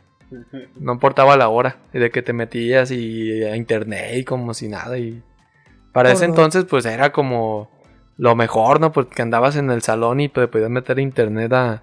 [0.78, 4.68] No importaba la hora, y de que te metías y a internet y como si
[4.68, 4.98] nada.
[4.98, 5.22] Y
[5.92, 7.70] para ese entonces, pues era como
[8.16, 8.92] lo mejor, ¿no?
[8.92, 11.82] Porque andabas en el salón y pues, podías meter internet a.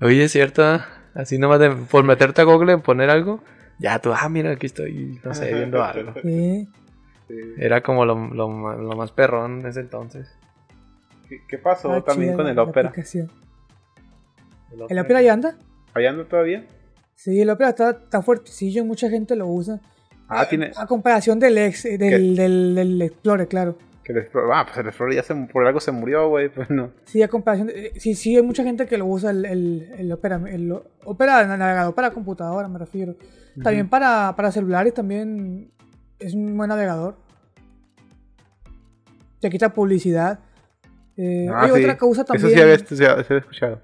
[0.00, 0.80] Oye, es cierto, ¿eh?
[1.14, 3.42] así nomás de, por meterte a Google, poner algo,
[3.78, 6.14] ya tú, ah, mira, aquí estoy, no sé, viendo algo.
[6.22, 6.68] Sí.
[7.58, 10.34] Era como lo, lo, más perrón en ese entonces.
[11.28, 12.92] ¿Qué, qué pasó Ah, también chida con el Opera?
[14.88, 15.58] ¿El Opera ya anda?
[15.94, 16.64] ¿Allá anda todavía?
[17.18, 19.80] Sí, el Opera está, está fuertecillo, mucha gente lo usa.
[20.28, 20.70] Ah, Eh, tiene.
[20.76, 23.76] A comparación del ex, eh, del, del, del Explorer, claro.
[24.04, 26.48] Que el Explorer- ah, pues el Explorer ya se, por algo se murió, güey.
[26.54, 26.92] Pues no.
[27.06, 27.66] Sí, a comparación.
[27.66, 30.40] de- eh, sí, sí, hay mucha gente que lo usa el, el, el Opera.
[30.48, 30.72] El
[31.04, 33.16] Opera navegador para computadora, me refiero.
[33.64, 35.72] También para, para celulares, también
[36.20, 37.16] es un buen navegador.
[39.40, 40.38] Te quita publicidad.
[41.16, 41.80] Eh, Ah, oye, sí.
[41.82, 42.46] otra cosa también.
[42.52, 43.80] Eso había- sí había escuchado.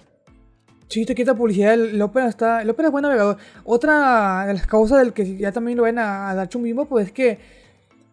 [0.95, 1.75] Sí, te quita publicidad.
[1.75, 2.63] El, el Opera está.
[2.63, 3.37] El Opera es buen navegador.
[3.65, 7.07] Otra de las causas del que ya también lo ven a, a dar chumbismo, pues
[7.07, 7.41] es que.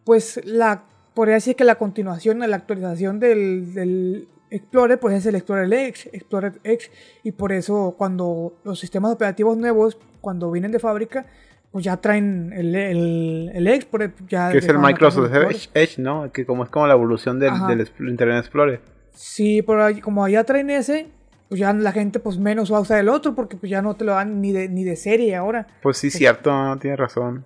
[0.03, 0.85] Pues la.
[1.13, 6.09] Podría decir que la continuación, la actualización del, del Explorer, pues es el Explorer X,
[6.11, 6.89] Explorer X.
[7.21, 11.27] Y por eso, cuando los sistemas operativos nuevos, cuando vienen de fábrica,
[11.71, 13.85] pues ya traen el, el, el
[14.27, 15.31] Ya Que es el Microsoft.
[15.75, 16.31] Edge, ¿no?
[16.31, 18.81] Que como es como la evolución del, del Internet Explorer.
[19.13, 21.09] Sí, pero como ya traen ese,
[21.51, 23.93] pues ya la gente pues menos va a usar el otro porque pues ya no
[23.97, 25.67] te lo dan ni de, ni de serie ahora.
[25.83, 27.45] Pues sí, cierto, no, tienes razón.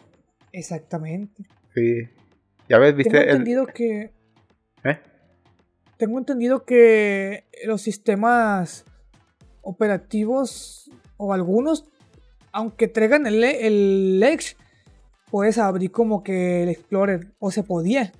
[0.52, 1.48] Exactamente.
[1.74, 2.08] Sí.
[2.70, 3.30] Ya ves, Tengo viste el.
[3.30, 4.14] entendido que
[4.84, 5.00] ¿Eh?
[5.98, 8.86] tengo entendido que los sistemas
[9.64, 11.86] operativos o algunos,
[12.52, 14.56] aunque traigan el, el Edge,
[15.32, 18.12] puedes abrir como que el Explorer o se podía.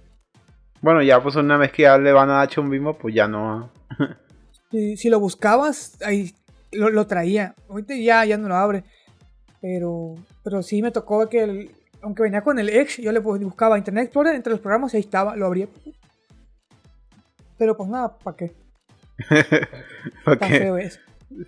[0.82, 3.70] Bueno, ya pues una vez que ya le van a dar chumbismo, pues ya no.
[4.76, 6.34] Si, si lo buscabas, ahí
[6.74, 7.56] lo, lo traía.
[7.70, 8.84] Ahorita ya, ya no lo abre.
[9.62, 13.42] Pero, pero sí me tocó que, el- aunque venía con el Edge, yo le bu-
[13.44, 15.68] buscaba Internet Explorer entre los programas y ahí estaba, lo abría.
[17.58, 18.54] Pero pues nada, ¿para qué?
[20.26, 20.60] ¿Para Tan qué?
[20.60, 21.00] feo es.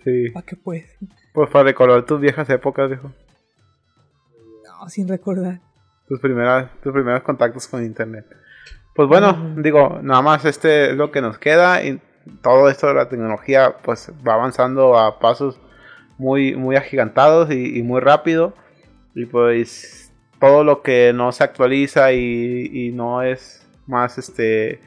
[0.04, 0.30] Sí.
[0.30, 0.84] ¿Para qué pues?
[1.34, 3.12] Pues para recordar tus viejas épocas, dijo.
[4.64, 5.60] No, sin recordar.
[6.08, 8.24] Tus primeras, tus primeros contactos con internet.
[8.94, 11.84] Pues bueno, digo, nada más este es lo que nos queda.
[11.84, 12.00] Y
[12.42, 15.60] todo esto de la tecnología, pues va avanzando a pasos
[16.18, 18.54] muy, muy agigantados y, muy rápido.
[19.14, 24.80] Y pues todo lo que no se actualiza y, no es más este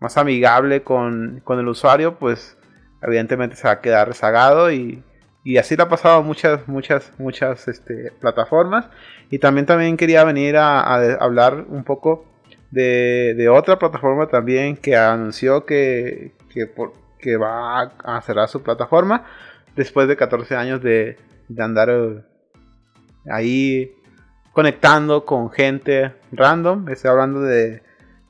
[0.00, 2.58] más amigable con, con el usuario, pues
[3.02, 5.02] evidentemente se va a quedar rezagado y,
[5.44, 8.88] y así le ha pasado muchas, muchas, muchas este, plataformas.
[9.30, 12.26] Y también, también quería venir a, a hablar un poco
[12.70, 18.62] de, de, otra plataforma también que anunció que, que, por, que, va a cerrar su
[18.62, 19.24] plataforma
[19.74, 22.22] después de 14 años de, de andar eh,
[23.28, 23.92] ahí
[24.52, 26.88] conectando con gente random.
[26.88, 27.82] Estoy hablando de,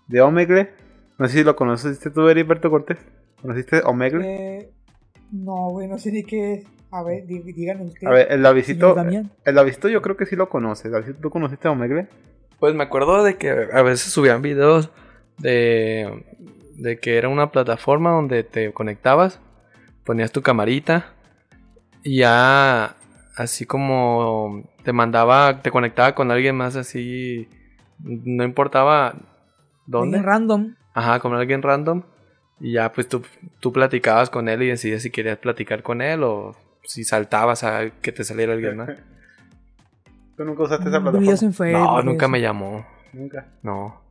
[0.08, 0.72] de Omegle.
[1.18, 2.98] No sé si lo conociste tú, Heriberto Cortés.
[3.40, 4.26] ¿Conociste Omegle?
[4.26, 4.70] Eh,
[5.30, 6.66] no, güey, no sé ni qué es.
[6.90, 8.06] A ver, díganos ustedes.
[8.06, 8.94] A ver, el Davidito,
[9.44, 10.88] el Davidito yo creo que sí lo conoce.
[10.88, 12.08] Davidito, ¿tú conociste a Omegle?
[12.60, 14.90] Pues me acuerdo de que a veces subían videos
[15.38, 16.24] de,
[16.76, 19.40] de que era una plataforma donde te conectabas,
[20.04, 21.12] ponías tu camarita
[22.02, 22.96] y ya
[23.36, 27.48] así como te mandaba, te conectaba con alguien más así,
[27.98, 29.14] no importaba
[29.86, 30.18] dónde.
[30.18, 30.74] Alguien random.
[30.94, 32.02] Ajá, con alguien random.
[32.60, 33.22] Y ya pues tú,
[33.60, 37.90] tú platicabas con él y decidías si querías platicar con él o si saltabas a
[37.90, 38.90] que te saliera alguien más.
[40.36, 41.30] ¿Tú nunca usaste esa plataforma?
[41.30, 42.86] En Facebook, no, nunca me llamó.
[43.12, 43.46] Nunca.
[43.62, 44.02] No.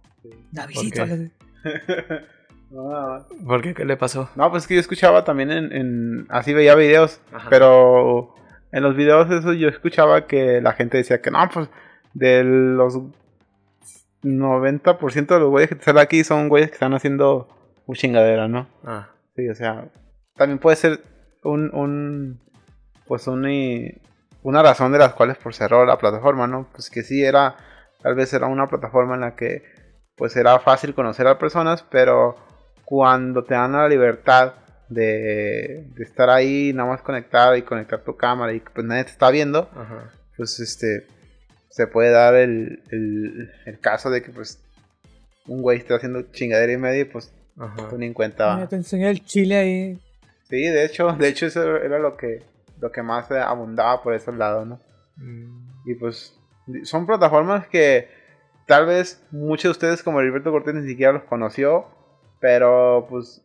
[0.52, 1.06] Davidito.
[3.46, 3.74] ¿Por qué?
[3.74, 4.30] ¿Qué le pasó?
[4.36, 5.72] No, pues es que yo escuchaba también en...
[5.74, 7.48] en así veía videos, Ajá.
[7.50, 8.34] pero
[8.72, 11.70] en los videos esos yo escuchaba que la gente decía que no, pues
[12.14, 13.00] de los
[14.24, 17.48] 90% de los güeyes que salen aquí son güeyes que están haciendo
[17.86, 18.68] un chingadera, ¿no?
[18.84, 19.10] Ah.
[19.36, 19.92] Sí, o sea,
[20.36, 21.02] también puede ser
[21.44, 22.40] un, un
[23.06, 23.46] pues un,
[24.44, 26.68] una razón de las cuales por cerró la plataforma, ¿no?
[26.72, 27.56] Pues que sí era,
[28.02, 29.64] tal vez era una plataforma en la que
[30.16, 32.38] pues era fácil conocer a personas, pero
[32.86, 34.54] cuando te dan la libertad
[34.90, 39.12] de, de estar ahí nada más conectado y conectar tu cámara y pues nadie te
[39.12, 40.12] está viendo, Ajá.
[40.38, 41.08] pues este
[41.70, 44.62] se puede dar el, el, el, caso de que pues
[45.48, 47.90] un güey esté haciendo chingadera y media y pues Ajá.
[47.90, 48.56] tú ni en cuenta.
[48.56, 50.00] Mira, te enseñé el chile ahí.
[50.50, 52.44] Sí, de hecho, de hecho eso era lo que
[52.80, 54.80] lo que más abundaba por esos lados, ¿no?
[55.16, 55.90] Mm.
[55.90, 56.38] Y pues
[56.84, 58.08] son plataformas que
[58.68, 61.88] tal vez muchos de ustedes como Heriberto Cortés ni siquiera los conoció,
[62.44, 63.42] pero pues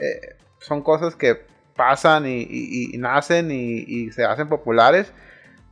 [0.00, 5.12] eh, son cosas que pasan y, y, y nacen y, y, se hacen populares,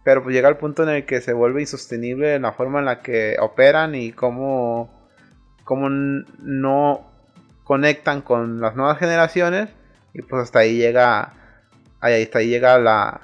[0.05, 3.03] pero pues llega el punto en el que se vuelve insostenible la forma en la
[3.03, 4.89] que operan y cómo,
[5.65, 7.11] cómo no
[7.65, 9.71] conectan con las nuevas generaciones
[10.15, 11.33] y pues hasta ahí llega
[11.99, 13.21] ahí hasta ahí llega la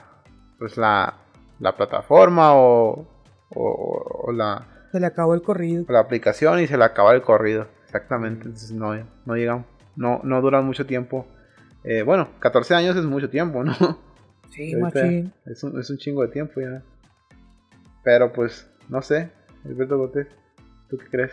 [0.59, 1.19] pues la,
[1.61, 3.07] la plataforma o,
[3.51, 5.85] o, o, la se le acabó el corrido.
[5.89, 10.41] la aplicación y se le acaba el corrido exactamente entonces no no llegan no no
[10.41, 11.27] duran mucho tiempo
[11.85, 13.75] eh, bueno 14 años es mucho tiempo no
[14.51, 16.83] sí machín es un, es un chingo de tiempo ya
[18.03, 19.31] pero pues no sé
[19.65, 20.29] Alberto Botes
[20.89, 21.33] tú qué crees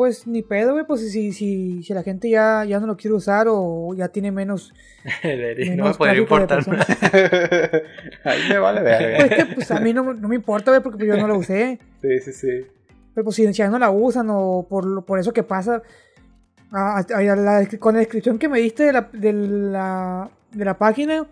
[0.00, 3.14] pues ni pedo, güey, pues si, si, si la gente ya, ya no lo quiere
[3.14, 4.72] usar o ya tiene menos...
[5.22, 6.60] menos no me podría importar.
[8.24, 9.28] Ahí me vale ver.
[9.28, 11.78] Pues que pues a mí no, no me importa, güey, porque yo no lo usé.
[12.00, 12.66] Sí, sí, sí.
[13.20, 15.82] Pero pues si ya no la usan o por, por eso que pasa...
[16.72, 20.64] A, a, a la, con la descripción que me diste de la, de la, de
[20.64, 21.26] la página,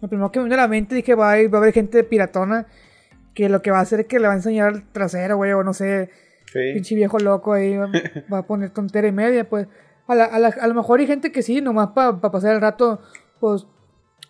[0.00, 2.04] lo primero que me vino a la mente dije va a, va a haber gente
[2.04, 2.68] piratona
[3.34, 5.50] que lo que va a hacer es que le va a enseñar el trasero, güey,
[5.50, 6.10] o no sé...
[6.52, 6.60] Sí.
[6.74, 7.90] Pinche viejo loco ahí va,
[8.32, 9.66] va, a poner tontera y media, pues.
[10.06, 12.54] A, la, a, la, a lo mejor hay gente que sí, nomás para pa pasar
[12.54, 13.00] el rato,
[13.40, 13.66] pues.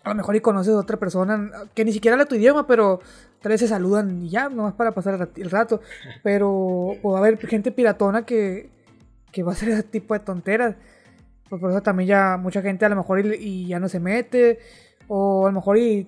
[0.03, 2.99] A lo mejor y conoces a otra persona que ni siquiera habla tu idioma, pero
[3.41, 5.81] tal vez se saludan y ya, nomás para pasar el rato.
[6.23, 8.69] Pero o va a haber gente piratona que,
[9.31, 10.75] que va a hacer ese tipo de tonteras.
[11.49, 14.59] Pues por eso también ya mucha gente a lo mejor y, ya no se mete.
[15.07, 16.07] O a lo mejor y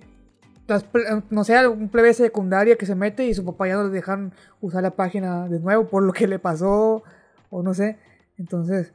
[1.30, 4.34] no sé, un plebe secundaria que se mete y su papá ya no le dejan
[4.62, 7.04] usar la página de nuevo por lo que le pasó
[7.50, 7.98] o no sé.
[8.38, 8.94] Entonces,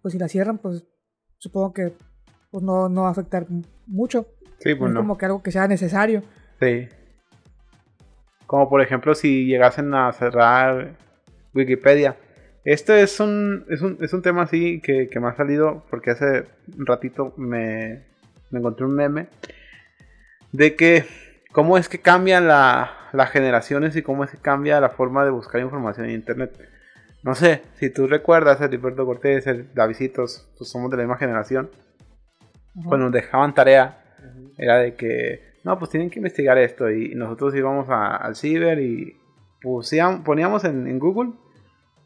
[0.00, 0.84] pues si la cierran, pues
[1.38, 1.92] supongo que
[2.50, 3.46] pues no, no va a afectar
[3.86, 4.26] mucho.
[4.58, 6.22] Sí, pues no es como que algo que sea necesario.
[6.60, 6.88] Sí.
[8.46, 10.92] Como por ejemplo si llegasen a cerrar
[11.54, 12.16] Wikipedia.
[12.64, 16.10] Esto es un, es un, es un tema así que, que me ha salido porque
[16.10, 16.44] hace
[16.76, 18.02] un ratito me,
[18.50, 19.28] me encontré un meme
[20.52, 21.06] de que
[21.52, 25.30] cómo es que cambian la, las generaciones y cómo es que cambia la forma de
[25.30, 26.58] buscar información en internet.
[27.22, 31.18] No sé, si tú recuerdas, el Heriberto Cortés, el Davisitos, pues somos de la misma
[31.18, 31.70] generación.
[32.74, 32.84] -huh.
[32.84, 33.98] Cuando nos dejaban tarea.
[34.58, 36.90] Era de que, no, pues tienen que investigar esto.
[36.90, 39.16] Y nosotros íbamos a, al ciber y
[39.62, 41.32] pusíamos, poníamos en, en, Google,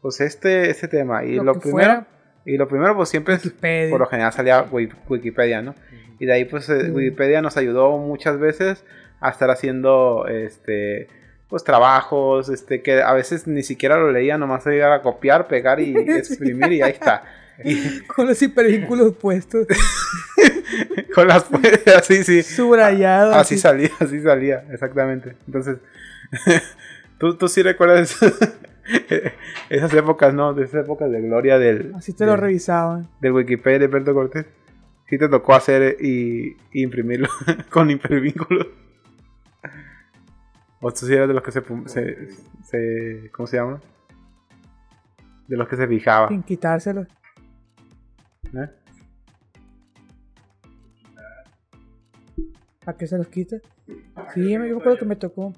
[0.01, 1.25] pues este, este tema.
[1.25, 2.07] Y lo, lo primero, fuera.
[2.45, 3.89] y lo primero, pues siempre, Wikipedia.
[3.89, 4.65] por lo general salía
[5.09, 5.75] Wikipedia, ¿no?
[6.19, 6.95] Y de ahí pues mm.
[6.95, 8.85] Wikipedia nos ayudó muchas veces
[9.19, 11.07] a estar haciendo este
[11.53, 15.47] pues trabajos, este, que a veces ni siquiera lo leía, nomás se iba a copiar,
[15.47, 17.23] pegar y exprimir y ahí está.
[18.07, 19.67] Con los hipervínculos puestos.
[21.15, 21.45] con las
[21.97, 22.41] así, sí.
[22.43, 23.35] Subrayados.
[23.35, 25.35] Así salía, así salía, exactamente.
[25.45, 25.77] Entonces,
[27.19, 28.17] ¿tú, tú sí recuerdas
[29.69, 30.53] esas épocas, ¿no?
[30.53, 33.07] De esas épocas de gloria del, Así te lo revisaban.
[33.21, 34.45] del Wikipedia de Alberto Cortés.
[35.09, 37.29] Sí te tocó hacer y, y imprimirlo
[37.69, 38.67] con hipervínculos.
[40.79, 42.29] O tú sí eras de los que se, pu- se,
[42.65, 43.79] se- ¿Cómo se llama?
[45.47, 46.27] De los que se fijaba.
[46.29, 47.05] Sin quitárselo.
[48.53, 48.69] ¿Eh?
[52.85, 53.57] ¿Para qué se los quita?
[54.33, 55.53] Sí, yo me acuerdo que me tocó.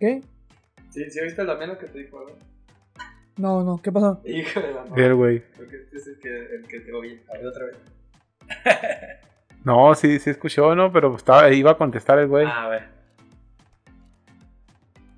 [0.00, 0.22] ¿Qué?
[0.90, 2.52] Sí, sí, viste lo menos que te dijo, ¿no?
[3.38, 4.20] No, no, ¿qué pasó?
[4.24, 5.42] Hijo de la El güey.
[5.56, 7.22] Porque este es el que, el que te oye.
[7.30, 7.76] A ver otra vez.
[9.64, 10.92] No, sí, sí escuchó, ¿no?
[10.92, 12.46] Pero estaba, iba a contestar el güey.
[12.46, 12.88] a ver.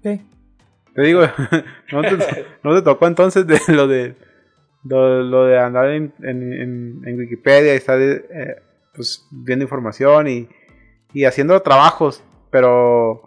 [0.02, 0.20] ¿Qué?
[0.94, 1.22] Te digo,
[1.92, 4.14] ¿no te, no te tocó entonces de lo de
[4.84, 8.56] lo, lo de andar en, en- en- Wikipedia y estar eh,
[8.94, 10.48] pues viendo información y,
[11.12, 13.22] y haciendo trabajos, pero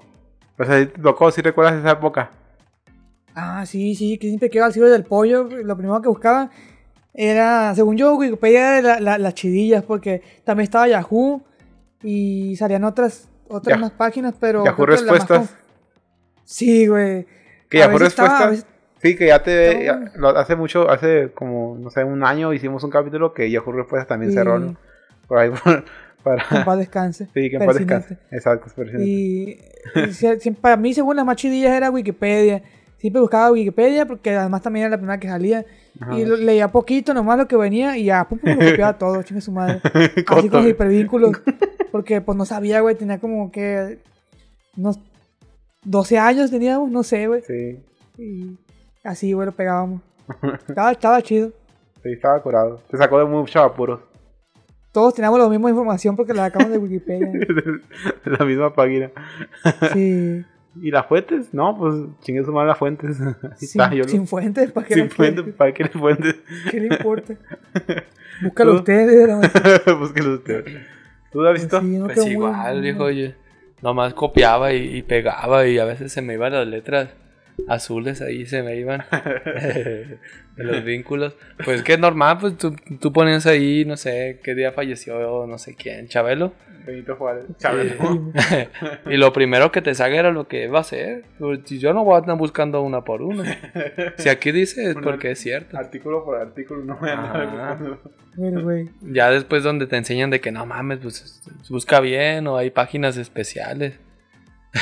[0.56, 2.32] pues ahí te tocó, si recuerdas esa época.
[3.36, 6.50] Ah, sí, sí, que siempre que iba al ciber del pollo, lo primero que buscaba
[7.14, 11.42] era, según yo, Wikipedia la- la- las chidillas, porque también estaba Yahoo
[12.04, 14.66] y salían otras otras más páginas, pero...
[14.66, 15.56] Yahoo más Respuestas.
[16.44, 17.26] Sí, güey.
[17.70, 18.66] Que Yahoo estaba- Respuestas, veces-
[19.02, 22.84] sí, que ya te ya- lo- hace mucho, hace como no sé un año hicimos
[22.84, 24.38] un capítulo que Yahoo Respuestas también Sí.
[24.38, 24.76] cerró, ¿no?
[25.28, 25.84] Por ahí por-
[26.24, 27.26] para Que en paz descanse.
[27.34, 28.18] sí, que en paz descanse.
[28.32, 28.70] Exacto.
[29.00, 29.60] Y,
[29.96, 32.64] y para mí, según las más chidillas, era Wikipedia.
[32.98, 35.64] Siempre buscaba Wikipedia porque además también era la primera que salía.
[36.00, 36.18] Ajá.
[36.18, 39.22] Y lo- leía poquito nomás lo que venía y ya, pum, pum, lo copiaba todo,
[39.24, 39.80] chingue su madre.
[40.28, 41.32] Así con los hipervínculos.
[41.92, 44.00] Porque pues no sabía, güey, tenía como que
[44.76, 45.00] unos
[45.84, 47.42] 12 años teníamos, no sé, güey.
[47.44, 47.80] Sí,
[48.18, 48.58] Y
[49.08, 50.02] así, güey, lo pegábamos.
[50.68, 51.52] Estaba, estaba chido.
[52.04, 52.82] sí, estaba curado.
[52.90, 54.02] Te sacó de muchos apuros.
[54.92, 57.28] Todos teníamos la misma información porque la sacamos de Wikipedia.
[57.32, 59.12] de la misma página.
[59.94, 60.44] Sí.
[60.82, 61.54] ¿Y las fuentes?
[61.54, 63.18] No, pues chingue su madre las fuentes.
[63.58, 65.54] Sin, está, yo lo- sin fuentes, ¿para qué sin fuentes?
[65.56, 66.36] ¿para qué las fuentes?
[66.70, 67.34] ¿Qué le importa?
[68.44, 68.78] Búscalo ¿Tú?
[68.80, 69.28] ustedes.
[69.28, 69.98] ¿no?
[69.98, 70.66] Búsquelo usted.
[71.32, 71.82] ¿Tú, Davidito?
[71.82, 73.36] Sí, no Pues igual, viejo, oye.
[73.82, 77.10] Nomás copiaba y, y pegaba y a veces se me iban las letras
[77.68, 80.20] azules ahí, se me iban de
[80.64, 81.36] los vínculos.
[81.64, 85.58] Pues que es normal, pues tú, tú ponías ahí, no sé, qué día falleció, no
[85.58, 86.54] sé quién, Chabelo.
[86.86, 87.44] Benito Juárez.
[89.08, 91.26] y lo primero que te salga era lo que iba a hacer.
[91.38, 93.44] Pues, si yo no voy a andar buscando una por una.
[94.18, 95.78] Si aquí dice es Una- porque es cierto.
[95.78, 98.02] Artículo por artículo, no voy a andar buscando.
[98.38, 98.90] Pero, güey.
[99.02, 103.18] Ya después donde te enseñan de que no mames, pues busca bien o hay páginas
[103.18, 104.00] especiales.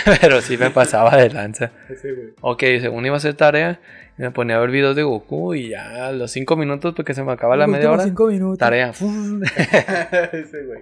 [0.22, 1.72] Pero sí me pasaba de lanza.
[1.88, 2.34] Güey.
[2.42, 3.80] Ok, según iba a hacer tarea,
[4.18, 7.24] me ponía a ver videos de Goku y ya a los 5 minutos porque se
[7.24, 8.04] me acaba la media hora.
[8.04, 8.58] cinco minutos.
[8.60, 8.90] Tarea.
[10.32, 10.82] Ese, güey.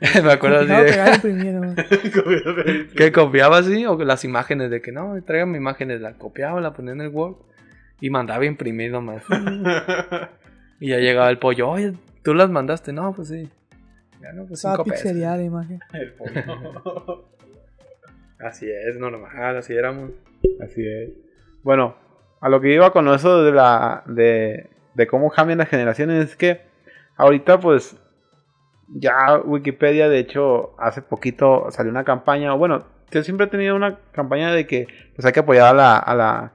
[0.22, 0.68] me acuerdo así
[1.28, 6.72] de que copiaba así o las imágenes de que no, tráigame imágenes, la copiaba, la
[6.72, 7.36] ponía en el Word
[8.00, 9.22] y mandaba imprimir nomás.
[10.80, 12.92] y ya llegaba el pollo, oye, ¿tú las mandaste?
[12.92, 13.48] No, pues sí.
[14.22, 15.02] Ya no, pues Estaba 5 pesos.
[15.02, 15.80] pixeleada la imagen.
[15.92, 17.28] El pollo.
[18.40, 20.10] Así es, normal, así éramos.
[20.62, 21.10] Así es.
[21.62, 21.96] Bueno,
[22.40, 26.36] a lo que iba con eso de la de, de cómo cambian las generaciones es
[26.36, 26.60] que
[27.16, 27.96] ahorita pues
[28.88, 33.98] ya Wikipedia de hecho hace poquito salió una campaña, bueno, yo siempre he tenido una
[34.12, 36.52] campaña de que pues hay que apoyar a la a la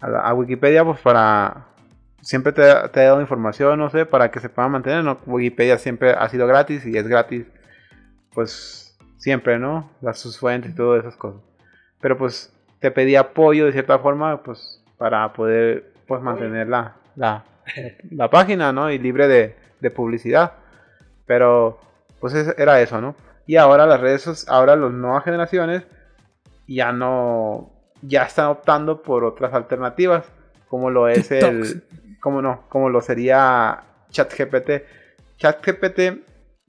[0.00, 1.66] a, la- a Wikipedia pues para
[2.20, 5.18] siempre te, te he dado información, no sé, para que se pueda mantener, ¿no?
[5.26, 7.46] Wikipedia siempre ha sido gratis y es gratis
[8.32, 8.83] pues
[9.24, 9.90] siempre, ¿no?
[10.02, 11.40] Las sus fuentes y todas esas cosas.
[12.00, 17.44] Pero pues te pedí apoyo de cierta forma, pues para poder pues mantener la, la,
[18.10, 18.90] la página, ¿no?
[18.90, 20.52] Y libre de, de publicidad.
[21.26, 21.78] Pero
[22.20, 23.14] pues es- era eso, ¿no?
[23.46, 25.84] Y ahora las redes, ahora las nuevas generaciones
[26.68, 27.70] ya no,
[28.02, 30.24] ya están optando por otras alternativas,
[30.68, 31.70] como lo es TikToks.
[31.72, 31.84] el,
[32.20, 34.70] como no, como lo sería ChatGPT.
[35.38, 36.00] ChatGPT,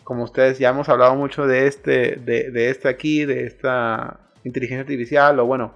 [0.06, 4.82] como ustedes ya hemos hablado mucho de este, de, de este aquí, de esta inteligencia
[4.82, 5.74] artificial, o bueno,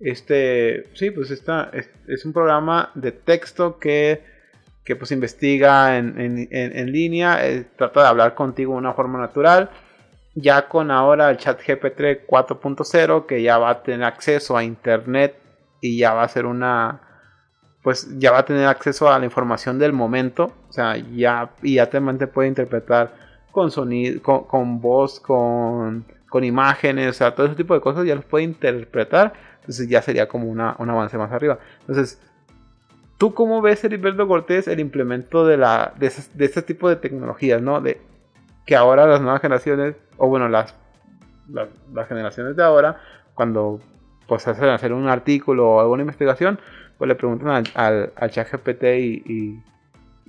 [0.00, 1.70] este, sí, pues esta
[2.08, 4.22] es, un programa de texto que,
[4.84, 8.94] que pues investiga en, en- en- en línea, eh, trata de hablar contigo de una
[8.94, 9.70] forma natural.
[10.34, 15.34] Ya con ahora el chat GPT 4.0 que ya va a tener acceso a internet
[15.82, 17.00] y ya va a ser una
[17.82, 21.74] pues ya va a tener acceso a la información del momento, o sea, ya y
[21.76, 23.27] ya también te puede interpretar
[23.60, 28.06] con sonido, con, con voz, con con imágenes, o sea, todo ese tipo de cosas
[28.06, 29.32] ya los puede interpretar.
[29.60, 31.58] Entonces ya sería como una, un avance más arriba.
[31.80, 32.20] Entonces,
[33.18, 37.60] ¿tú cómo ves, Heriberto Cortés, el implemento de, la, de, de este tipo de tecnologías,
[37.60, 37.80] ¿no?
[37.80, 38.00] De
[38.64, 40.74] que ahora las nuevas generaciones, o bueno, las,
[41.48, 43.00] las, las generaciones de ahora,
[43.34, 43.80] cuando
[44.26, 46.58] pues hacen hacer un artículo o alguna investigación,
[46.98, 49.62] pues le preguntan al, al, al chat GPT y, y,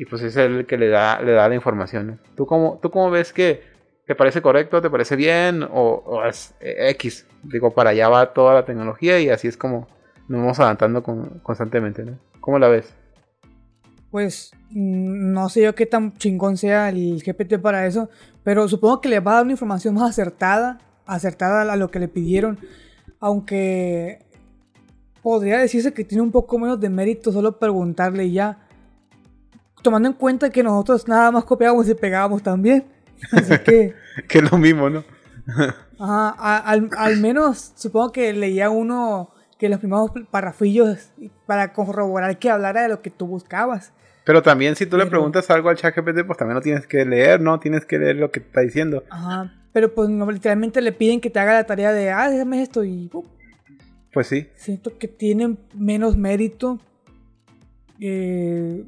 [0.05, 2.19] pues es el que le da, le da la información.
[2.35, 3.61] ¿Tú, cómo, ¿Tú cómo ves que
[4.05, 7.27] te parece correcto, te parece bien o, es X?
[7.43, 9.87] Digo, para allá va toda la tecnología y así es como
[10.29, 11.03] nos vamos adelantando
[11.43, 12.17] constantemente, ¿no?
[12.39, 12.93] ¿Cómo la ves?
[14.11, 18.09] Pues mm, no sé yo qué tan chingón sea el GPT para eso,
[18.43, 21.99] pero supongo que le va a dar una información más acertada, acertada a lo que
[21.99, 22.57] le pidieron,
[23.19, 24.25] aunque
[25.21, 28.68] podría decirse que tiene un poco menos de mérito solo preguntarle ya.
[29.81, 32.85] Tomando en cuenta que nosotros nada más copiábamos y pegábamos también.
[33.31, 33.95] Así que.
[34.27, 35.03] que es lo mismo, ¿no?
[35.99, 41.11] ajá, al, al, menos supongo que leía uno que los primeros parrafillos
[41.45, 43.91] para corroborar que hablara de lo que tú buscabas.
[44.23, 47.03] Pero también si tú le preguntas algo al chat GPT, pues también lo tienes que
[47.03, 47.59] leer, ¿no?
[47.59, 49.03] Tienes que leer lo que está diciendo.
[49.09, 52.61] Ajá, pero pues no, literalmente le piden que te haga la tarea de, ah, déjame
[52.61, 53.09] esto y...
[54.13, 54.47] Pues sí.
[54.55, 56.79] Siento que tienen menos mérito
[57.99, 58.83] eh,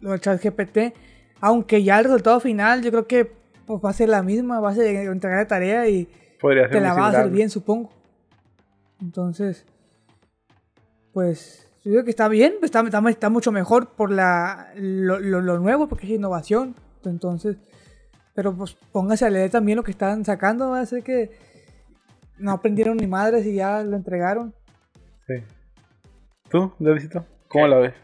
[0.00, 0.94] lo del chat GPT.
[1.40, 3.32] Aunque ya el resultado final yo creo que
[3.66, 6.08] pues, va a ser la misma, va a ser entregar la tarea y
[6.40, 7.90] te la va a hacer bien, supongo.
[9.00, 9.64] Entonces,
[11.12, 15.88] pues yo creo que está bien, está, está, mucho mejor por la, lo, lo, nuevo,
[15.88, 16.74] porque es innovación.
[17.04, 17.56] Entonces,
[18.34, 21.30] pero pues póngase a leer también lo que están sacando, va a ser que
[22.38, 24.54] no aprendieron ni madres y ya lo entregaron.
[25.26, 25.34] Sí.
[26.50, 27.24] ¿Tú, Davidito?
[27.48, 27.94] ¿Cómo la ves?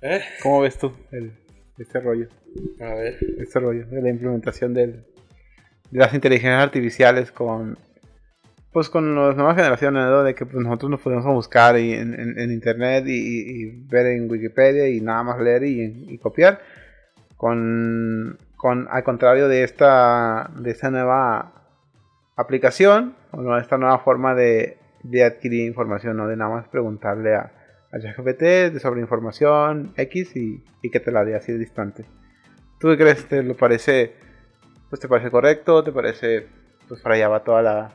[0.00, 0.20] ¿Eh?
[0.42, 1.32] ¿Cómo ves tú el,
[1.76, 2.28] este rollo?
[2.80, 3.18] A ver.
[3.38, 5.04] Este rollo de la implementación del,
[5.90, 7.78] de las inteligencias artificiales con
[8.72, 10.22] pues con las nuevas generaciones, ¿no?
[10.22, 15.00] De que pues, nosotros nos podemos buscar en, en, internet y, ver en Wikipedia y
[15.00, 16.60] nada más leer y, copiar.
[17.36, 21.52] Con, con, al contrario de esta, de esta nueva
[22.36, 26.28] aplicación, o esta nueva forma de, de adquirir información, ¿no?
[26.28, 27.57] De nada más preguntarle a,
[27.92, 32.04] a ChatGPT sobre información X y, y, que te la dé así de distante.
[32.78, 33.26] ¿Tú qué crees?
[33.26, 34.12] ¿Te lo parece,
[34.90, 35.82] pues te parece correcto?
[35.82, 36.46] ¿Te parece,
[36.86, 37.92] pues para allá va toda la,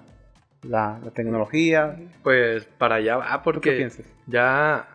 [0.63, 1.97] la, tecnología?
[2.23, 4.05] Pues para allá va, porque qué piensas?
[4.27, 4.87] ya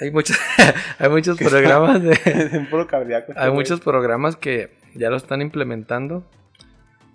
[0.00, 0.38] hay muchos,
[0.98, 2.18] hay muchos programas de,
[3.36, 6.24] hay muchos programas que ya lo están implementando.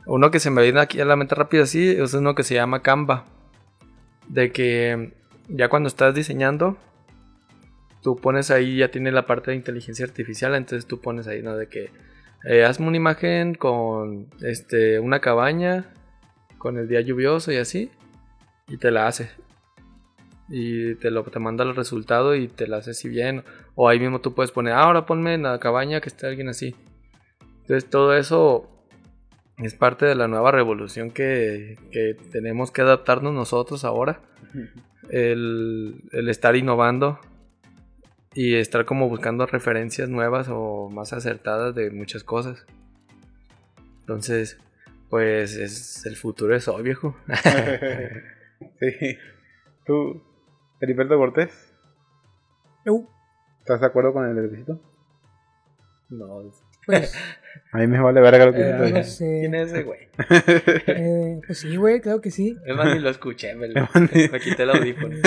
[0.07, 2.53] Uno que se me viene aquí a la mente rápido así es uno que se
[2.53, 3.25] llama Canva
[4.27, 5.13] de que
[5.47, 6.77] ya cuando estás diseñando,
[8.01, 11.55] tú pones ahí, ya tiene la parte de inteligencia artificial, entonces tú pones ahí, ¿no?
[11.55, 11.91] De que
[12.43, 15.91] eh, hazme una imagen con este, una cabaña,
[16.57, 17.91] con el día lluvioso y así,
[18.67, 19.29] y te la hace.
[20.47, 23.43] Y te, lo, te manda el resultado y te la hace si bien.
[23.73, 26.49] O ahí mismo tú puedes poner, ah, ahora ponme en la cabaña que esté alguien
[26.49, 26.75] así.
[27.61, 28.69] Entonces todo eso
[29.57, 31.77] es parte de la nueva revolución que,
[32.31, 34.19] tenemos que adaptarnos nosotros ahora.
[35.09, 37.19] El, estar innovando
[38.33, 42.65] y estar como buscando referencias nuevas o más acertadas de muchas cosas.
[44.01, 44.59] Entonces,
[45.09, 47.15] pues es, el futuro es obvio.
[48.79, 49.17] sí.
[49.85, 50.21] ¿Tú,
[50.81, 51.73] Heriberto Cortés?
[53.59, 54.79] ¿Estás de acuerdo con el visito?
[56.09, 56.43] No,
[56.85, 57.13] pues,
[57.71, 59.39] a mí me vale verga lo que eh, no sé.
[59.41, 60.07] ¿Quién es ese güey?
[60.87, 62.57] Eh, pues sí, güey, claro que sí.
[62.65, 65.17] Es más, ni lo escuché, me, lo, me quité el audífono.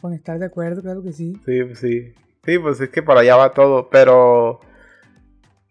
[0.00, 1.34] Con estar de acuerdo, claro que sí.
[1.46, 2.12] Sí, pues sí.
[2.44, 4.60] Sí, pues es que para allá va todo, pero...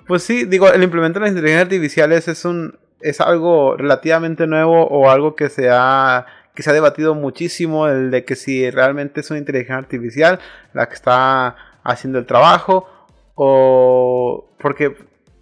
[0.07, 2.79] Pues sí, digo, el implemento de las inteligencias artificiales es un...
[3.01, 8.11] Es algo relativamente nuevo o algo que se ha que se ha debatido muchísimo el
[8.11, 10.39] de que si realmente es una inteligencia artificial
[10.73, 12.87] la que está haciendo el trabajo
[13.35, 14.95] o porque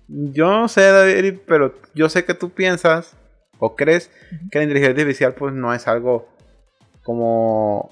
[0.08, 3.16] yo no sé David, pero yo sé que tú piensas
[3.60, 4.10] o crees
[4.52, 6.28] que la inteligencia artificial pues no es algo
[7.04, 7.90] como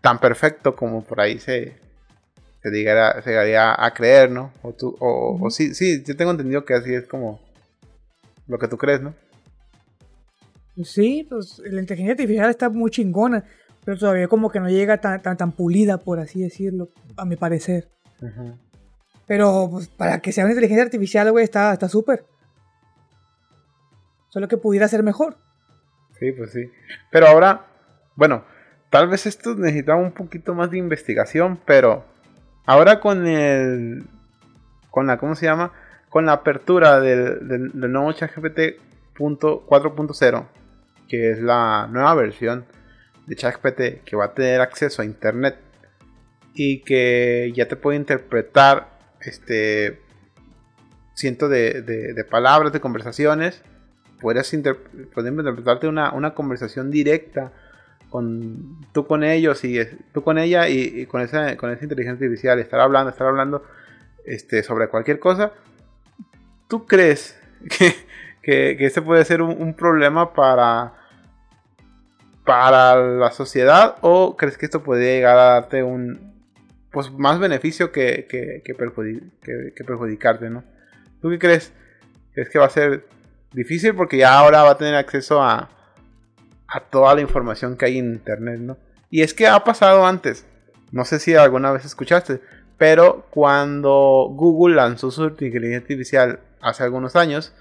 [0.00, 1.80] tan perfecto como por ahí se
[2.62, 4.52] se llegaría a creer, ¿no?
[4.62, 7.40] O, tú, o, sí, sí, yo tengo entendido que así es como
[8.46, 9.14] lo que tú crees, ¿no?
[10.84, 13.44] Sí, pues la inteligencia artificial está muy chingona,
[13.84, 17.88] pero todavía como que no llega tan, tan, pulida, por así decirlo, a mi parecer.
[19.26, 22.24] Pero pues, para que sea una inteligencia artificial, güey, está súper.
[24.28, 25.36] Solo que pudiera ser mejor.
[26.18, 26.70] Sí, pues sí.
[27.10, 27.66] Pero ahora,
[28.16, 28.44] bueno,
[28.90, 32.04] tal vez esto necesitaba un poquito más de investigación, pero
[32.66, 34.06] ahora con el...
[34.90, 35.72] Con la, ¿cómo se llama?
[36.12, 38.76] con la apertura del, del, del nuevo ChatGPT
[39.16, 40.46] 4.0,
[41.08, 42.66] que es la nueva versión
[43.26, 45.56] de ChatGPT que va a tener acceso a internet
[46.52, 48.90] y que ya te puede interpretar
[49.24, 50.00] este
[51.14, 53.62] cientos de, de, palabras, de conversaciones.
[54.20, 57.52] Puedes interpretarte una, una, conversación directa
[58.08, 59.78] con tú con ellos y
[60.12, 63.64] tú con ella y, con, esa, con esa inteligencia artificial, estar hablando, estar hablando
[64.24, 65.52] este, sobre cualquier cosa.
[66.68, 67.38] ¿Tú crees
[68.42, 70.94] que, que, ese puede ser un problema para
[72.44, 76.31] para la sociedad o crees que esto podría llegar a darte un
[76.92, 78.74] pues más beneficio que, que, que,
[79.84, 80.62] perjudicarte, ¿no?
[81.20, 81.72] ¿Tú qué crees?
[82.34, 83.06] ¿Crees que va a ser
[83.52, 83.94] difícil?
[83.94, 85.70] Porque ya ahora va a tener acceso a,
[86.68, 88.76] a toda la información que hay en internet, ¿no?
[89.10, 90.46] Y es que ha pasado antes.
[90.90, 92.40] No sé si alguna vez escuchaste,
[92.76, 97.54] pero cuando Google lanzó su inteligencia artificial hace algunos años,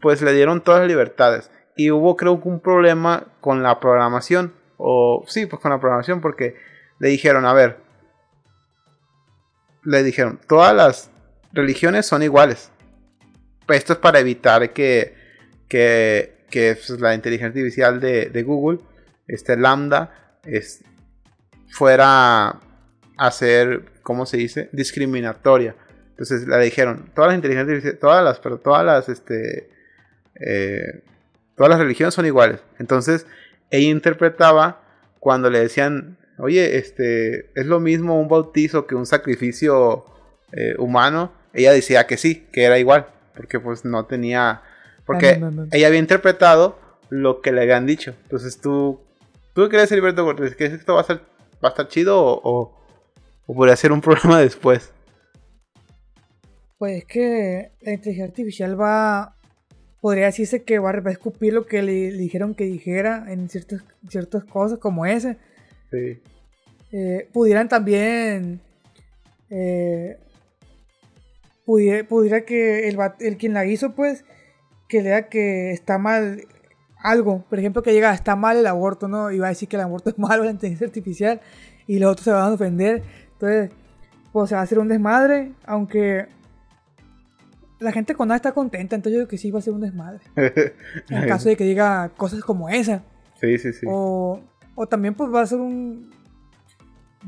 [0.00, 4.54] pues le dieron todas las libertades y hubo creo que un problema con la programación.
[4.78, 6.56] O sí, pues con la programación porque
[6.98, 7.78] le dijeron, a ver,
[9.86, 11.10] le dijeron, todas las
[11.52, 12.70] religiones son iguales.
[13.68, 15.14] Esto es para evitar que,
[15.68, 18.80] que, que pues, la inteligencia artificial de, de, Google,
[19.26, 20.84] este Lambda, es,
[21.68, 22.60] fuera
[23.16, 24.68] a ser, ¿cómo se dice?
[24.72, 25.74] Discriminatoria.
[26.10, 29.70] Entonces le dijeron, todas las inteligencias todas las, pero todas las, este,
[30.40, 31.02] eh,
[31.56, 32.60] Todas las religiones son iguales.
[32.78, 33.26] Entonces,
[33.70, 34.82] ella interpretaba
[35.18, 40.04] cuando le decían, oye, este, es lo mismo un bautizo que un sacrificio
[40.52, 41.32] eh, humano.
[41.52, 44.62] Ella decía que sí, que era igual, porque pues no tenía,
[45.04, 45.40] porque
[45.72, 46.78] ella había interpretado
[47.08, 48.14] lo que le habían dicho.
[48.24, 49.00] Entonces tú,
[49.54, 50.54] ¿tú qué crees, Heriberto Cortés?
[50.56, 51.20] ¿Crees que esto va a, ser,
[51.64, 52.74] va a estar chido o,
[53.46, 54.92] o, podría ser un problema después?
[56.78, 59.36] Pues es que la inteligencia artificial va
[60.06, 64.44] podría decirse que va a escupir lo que le, dijeron que dijera en ciertas, ciertas
[64.44, 65.36] cosas como ese.
[65.90, 66.20] Sí.
[66.92, 68.60] Eh, pudieran también...
[69.50, 70.18] Eh,
[71.64, 74.24] pudiera, que el, el, quien la hizo, pues,
[74.88, 76.42] que lea que está mal
[76.98, 77.44] algo.
[77.48, 79.30] Por ejemplo, que llega, está mal el aborto, ¿no?
[79.30, 81.40] Y va a decir que el aborto es malo, la inteligencia artificial,
[81.86, 83.02] y los otros se van a ofender.
[83.32, 83.70] Entonces,
[84.32, 86.26] pues se va a hacer un desmadre, aunque
[87.78, 89.82] la gente con nada está contenta, entonces yo creo que sí va a ser un
[89.82, 90.20] desmadre.
[91.10, 93.02] en caso de que diga cosas como esa.
[93.40, 93.86] Sí, sí, sí.
[93.88, 94.40] O,
[94.76, 96.10] o también pues va a ser un...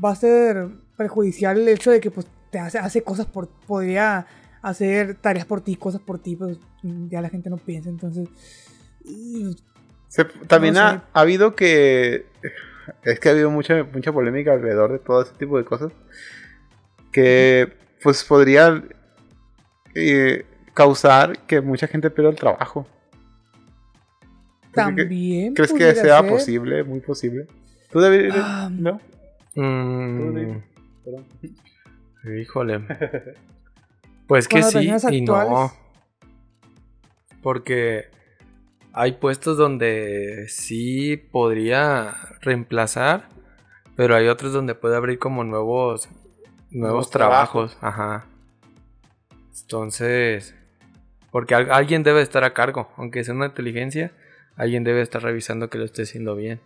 [0.03, 3.49] Va a ser perjudicial el hecho de que pues te hace, hace cosas por...
[3.49, 4.25] Podría
[4.61, 8.29] hacer tareas por ti, cosas por ti, pues ya la gente no piensa, entonces...
[10.47, 12.27] también ha, ha, habido que...
[13.03, 15.91] Es que ha habido mucha, mucha polémica alrededor de todo ese tipo de cosas.
[17.11, 18.83] Que pues podría
[20.73, 22.87] causar que mucha gente pierda el trabajo.
[24.73, 25.53] También.
[25.53, 26.83] ¿Crees que sea posible?
[26.83, 27.47] Muy posible.
[27.91, 28.35] ¿Tú deberías?
[28.37, 28.99] Ah, ¿No?
[29.55, 30.57] Mm,
[32.39, 32.81] híjole.
[34.27, 35.73] Pues que sí y no.
[37.41, 38.09] Porque
[38.93, 43.29] hay puestos donde sí podría reemplazar,
[43.95, 46.09] pero hay otros donde puede abrir como nuevos
[46.71, 47.77] nuevos, trabajos.
[47.81, 48.27] Ajá.
[49.61, 50.55] Entonces,
[51.31, 54.11] porque alguien debe estar a cargo, aunque sea una inteligencia,
[54.59, 56.59] alguien debe estar revisando que lo esté haciendo bien.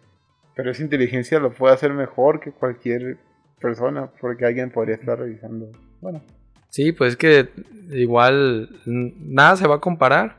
[0.55, 3.17] Pero esa inteligencia lo puede hacer mejor que cualquier
[3.61, 5.71] persona, porque alguien podría estar revisando.
[6.01, 6.21] Bueno.
[6.69, 7.49] Sí, pues es que
[7.91, 10.37] igual nada se va a comparar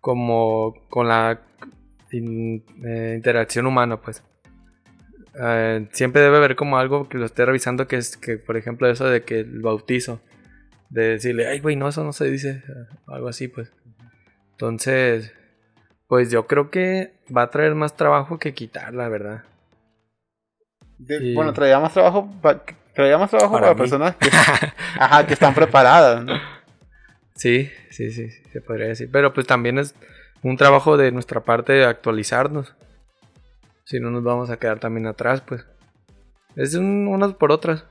[0.00, 1.40] como con la
[2.10, 4.24] eh, interacción humana, pues.
[5.40, 8.90] Eh, siempre debe haber como algo que lo esté revisando, que es que, por ejemplo,
[8.90, 10.20] eso de que el bautizo
[10.90, 12.64] de decirle, ay, güey, no, eso no se dice,
[13.06, 13.72] algo así, pues.
[14.50, 15.32] Entonces,
[16.12, 19.44] pues yo creo que va a traer más trabajo que quitar, la verdad.
[21.34, 22.30] Bueno, traía más trabajo,
[22.94, 24.28] traía más trabajo para, personas que,
[24.98, 26.34] ajá, que están preparadas, ¿no?
[27.34, 29.08] Sí, sí, sí, se podría decir.
[29.10, 29.94] Pero pues también es
[30.42, 32.74] un trabajo de nuestra parte actualizarnos.
[33.86, 35.64] Si no nos vamos a quedar también atrás, pues.
[36.56, 37.86] Es unas por otras.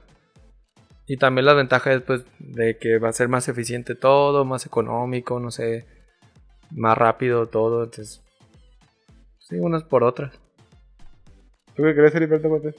[1.07, 4.67] Y también la ventaja es pues de que va a ser más eficiente todo, más
[4.67, 5.87] económico, no sé,
[6.71, 7.83] más rápido todo.
[7.83, 8.21] Entonces,
[9.39, 10.39] sí, unas por otras.
[11.75, 12.75] ¿Tú qué crees, Heriberto Cortés?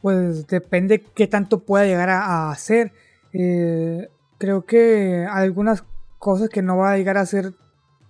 [0.00, 2.92] Pues depende qué tanto pueda llegar a, hacer.
[3.32, 4.08] Eh,
[4.38, 5.84] creo que algunas
[6.18, 7.52] cosas que no va a llegar a hacer,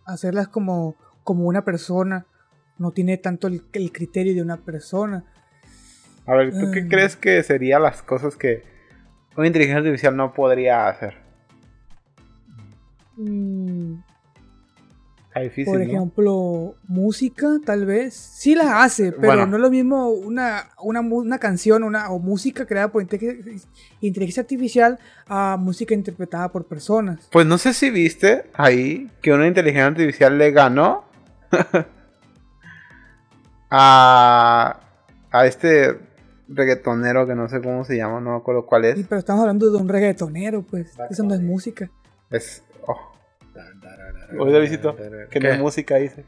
[0.06, 2.26] hacerlas como, como una persona.
[2.78, 5.24] No tiene tanto el criterio de una persona.
[6.26, 6.88] A ver, ¿tú qué mm.
[6.88, 8.62] crees que serían las cosas que
[9.36, 11.21] una inteligencia artificial no podría hacer?
[13.16, 13.94] Mm,
[15.34, 15.84] difícil, por ¿no?
[15.84, 18.12] ejemplo, música, tal vez.
[18.14, 19.46] Sí la hace, pero Bueno.
[19.46, 24.98] no es lo mismo una, una, una canción una, o música creada por inteligencia artificial
[25.26, 27.28] a música interpretada por personas.
[27.32, 31.04] Pues no sé si viste ahí que una inteligencia artificial le ganó
[33.70, 34.80] a,
[35.30, 35.98] a este
[36.48, 39.06] reggaetonero que no sé cómo se llama, no me acuerdo cuál Sí, es.
[39.08, 40.92] pero estamos hablando de un reggaetonero, pues.
[41.08, 41.90] Eso no es música.
[42.30, 42.62] Es.
[44.38, 45.50] Oye, Luisito, que no ¿Qué?
[45.50, 46.24] es música, dice.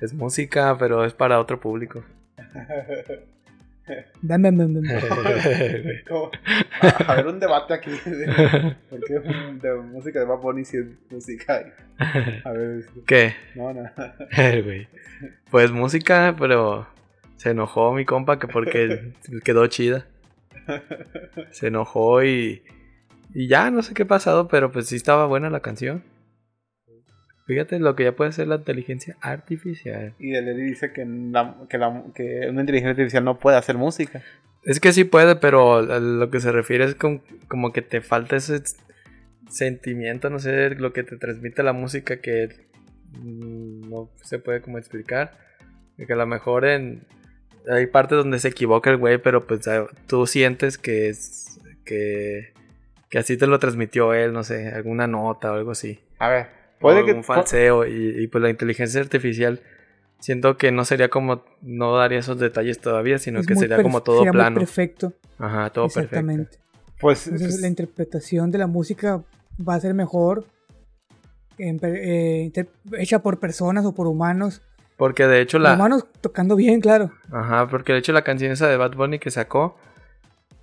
[0.00, 2.04] Es música, pero es para otro público.
[4.22, 6.02] Dame, dame, dame.
[6.08, 6.30] Como-
[6.80, 7.90] a, a ver, un debate aquí.
[7.90, 11.64] de- ¿Por qué un- de música de Bad Bunny si es música?
[12.44, 12.84] A ver.
[13.06, 13.34] ¿Qué?
[13.56, 13.82] no, no.
[15.50, 16.86] Pues música, pero
[17.36, 19.12] se enojó mi compa que porque
[19.44, 20.06] quedó chida.
[21.50, 22.62] Se enojó y,
[23.34, 26.04] y ya no sé qué ha pasado, pero pues sí estaba buena la canción.
[27.46, 30.14] Fíjate lo que ya puede hacer la inteligencia artificial.
[30.18, 33.76] Y el Eli dice que, la- que, la- que una inteligencia artificial no puede hacer
[33.76, 34.22] música.
[34.64, 38.00] Es que sí puede, pero a lo que se refiere es con- como que te
[38.00, 38.62] falta ese
[39.48, 42.48] sentimiento, no sé, lo que te transmite la música que
[43.18, 45.32] mm, no se puede como explicar.
[45.96, 47.04] Que a lo mejor en
[47.70, 52.52] hay partes donde se equivoca el güey, pero pues ah, tú sientes que es que,
[53.08, 56.00] que así te lo transmitió él, no sé, alguna nota o algo así.
[56.18, 56.46] A ver,
[56.82, 57.12] Puede que.
[57.12, 59.60] un falseo y, y, pues la inteligencia artificial
[60.20, 64.02] siento que no sería como no daría esos detalles todavía, sino Es que sería como
[64.02, 64.58] todo sería muy plano.
[64.60, 65.12] perfecto.
[65.38, 66.00] Ajá, todo perfecto.
[66.16, 66.58] Exactamente.
[67.00, 67.26] Pues.
[67.26, 69.22] Entonces la interpretación de la música
[69.66, 70.46] va a ser mejor
[71.58, 72.52] en eh,
[72.98, 74.62] hecha por personas o por humanos.
[74.96, 77.10] Porque de hecho la Humanos tocando bien, claro.
[77.32, 79.76] Ajá, porque de hecho la canción esa de Bad Bunny que sacó,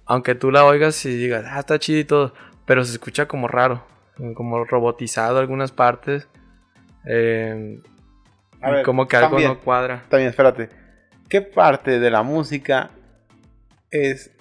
[0.06, 2.34] aunque tú la oigas y digas, "Ah, está chido y todo",
[2.66, 3.84] pero se escucha como raro,
[4.36, 6.28] como robotizado algunas partes.
[7.06, 7.82] eh,
[8.62, 9.50] A y ver, como que algo también.
[9.52, 10.04] no cuadra.
[10.10, 10.70] También, espérate.
[11.30, 12.90] ¿Qué parte de la música
[13.92, 14.32] es.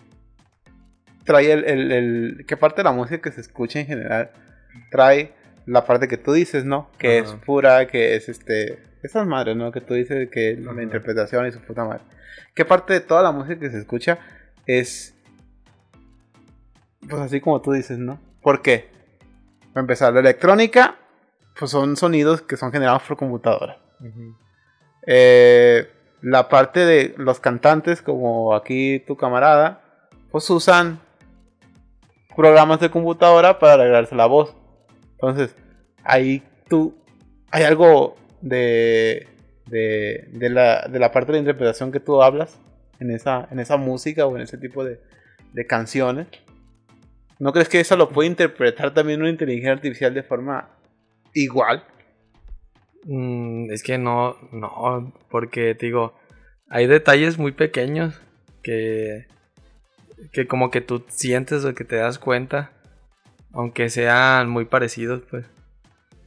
[1.24, 4.30] trae el, el- el- ¿Qué parte de la música que se escucha en general
[4.90, 5.32] trae
[5.66, 6.90] la parte que tú dices, ¿no?
[6.98, 8.78] Que es pura, que es este.
[9.02, 9.70] Esas madres, ¿no?
[9.70, 12.02] Que tú dices que la interpretación y su puta madre.
[12.54, 14.18] ¿Qué parte de toda la música que se escucha
[14.66, 15.14] es.
[17.08, 18.18] Pues así como tú dices, ¿no?
[18.42, 18.88] ¿Por qué?
[19.78, 20.96] Para empezar, la electrónica,
[21.56, 23.78] pues son sonidos que son generados por computadora.
[25.06, 25.88] Eh,
[26.20, 29.80] la parte de los cantantes, como aquí tu camarada,
[30.32, 30.98] pues usan
[32.34, 34.52] programas de computadora para arreglarse la voz.
[35.12, 35.54] Entonces,
[36.02, 36.96] ahí tú,
[37.52, 39.28] hay algo de,
[39.66, 42.58] de, de la, de la parte de la interpretación que tú hablas
[42.98, 45.00] en esa, en esa música o en ese tipo de,
[45.52, 46.26] de canciones.
[47.38, 50.68] ¿No crees que eso lo puede interpretar también una inteligencia artificial de forma
[51.34, 51.84] igual?
[53.04, 56.14] Mm, es que no, no, porque te digo,
[56.68, 58.20] hay detalles muy pequeños
[58.62, 59.26] que,
[60.32, 62.72] que como que tú sientes o que te das cuenta,
[63.52, 65.46] aunque sean muy parecidos, pues.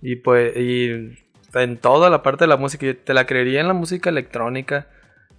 [0.02, 1.18] Y pues, y
[1.54, 4.88] en toda la parte de la música, yo te la creería en la música electrónica,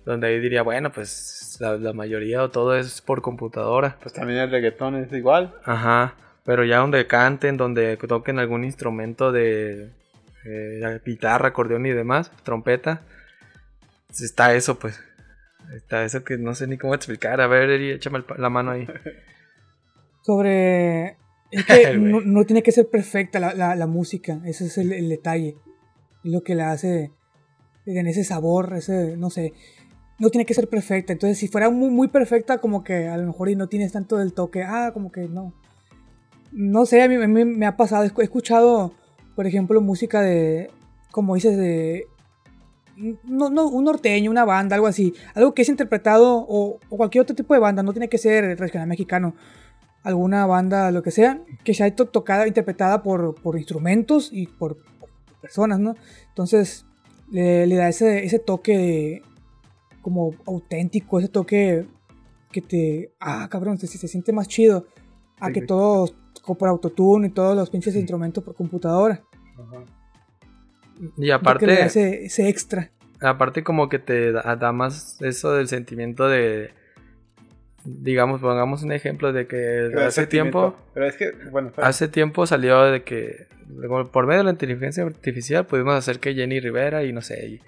[0.05, 3.97] donde ahí diría, bueno, pues la, la mayoría o todo es por computadora.
[4.03, 5.55] Pues también el reggaetón es igual.
[5.65, 9.91] Ajá, pero ya donde canten, donde toquen algún instrumento de
[10.45, 13.03] eh, guitarra, acordeón y demás, trompeta,
[14.11, 14.99] está eso, pues.
[15.75, 17.41] Está eso que no sé ni cómo explicar.
[17.41, 18.87] A ver, Eri, échame la mano ahí.
[20.23, 21.17] Sobre.
[21.53, 24.41] Es que no, no tiene que ser perfecta la, la- la música.
[24.47, 25.57] Ese es el, el detalle.
[26.25, 27.11] Es lo que la hace.
[27.85, 29.19] En ese sabor, ese.
[29.19, 29.53] No sé.
[30.23, 31.13] No tiene que ser perfecta.
[31.13, 34.33] Entonces, si fuera muy, perfecta, como que a lo mejor y no tienes tanto del
[34.33, 34.63] toque.
[34.63, 35.53] Ah, como que no.
[36.53, 38.05] No sé, a mí, me ha pasado.
[38.05, 38.93] He escuchado,
[39.35, 40.71] por ejemplo, música de.
[41.11, 42.07] Como dices, de.
[43.25, 45.13] No, no, un norteño, una banda, algo así.
[45.35, 48.57] Algo que es interpretado, o, o cualquier otro tipo de banda, no tiene que ser
[48.61, 49.35] regional mexicano
[50.05, 54.79] alguna banda, lo que sea, que sea to- tocada, interpretada por, por instrumentos y por,
[55.41, 55.95] personas, ¿no?
[56.29, 56.87] Entonces
[57.31, 59.23] le, le da ese, ese toque
[60.03, 61.87] como auténtico, ese toque
[62.51, 63.15] que te...
[63.19, 64.87] Ah, cabrón, se, se siente más chido
[65.41, 65.67] a Sí, que sí.
[65.67, 66.15] todos
[66.59, 69.23] por autotune y todos los pinches instrumentos por computadora.
[70.99, 72.91] Y Lo que le aparte, ese, ese extra.
[73.21, 76.71] aparte como que te da, da más eso del sentimiento de...
[77.85, 80.77] Digamos, pongamos un ejemplo de que Pero hace tiempo...
[80.95, 81.73] Pero es que, bueno.
[81.79, 83.47] Hace tiempo salió de que
[84.13, 87.61] por medio de la inteligencia artificial pudimos hacer que Jenny Rivera y no sé, y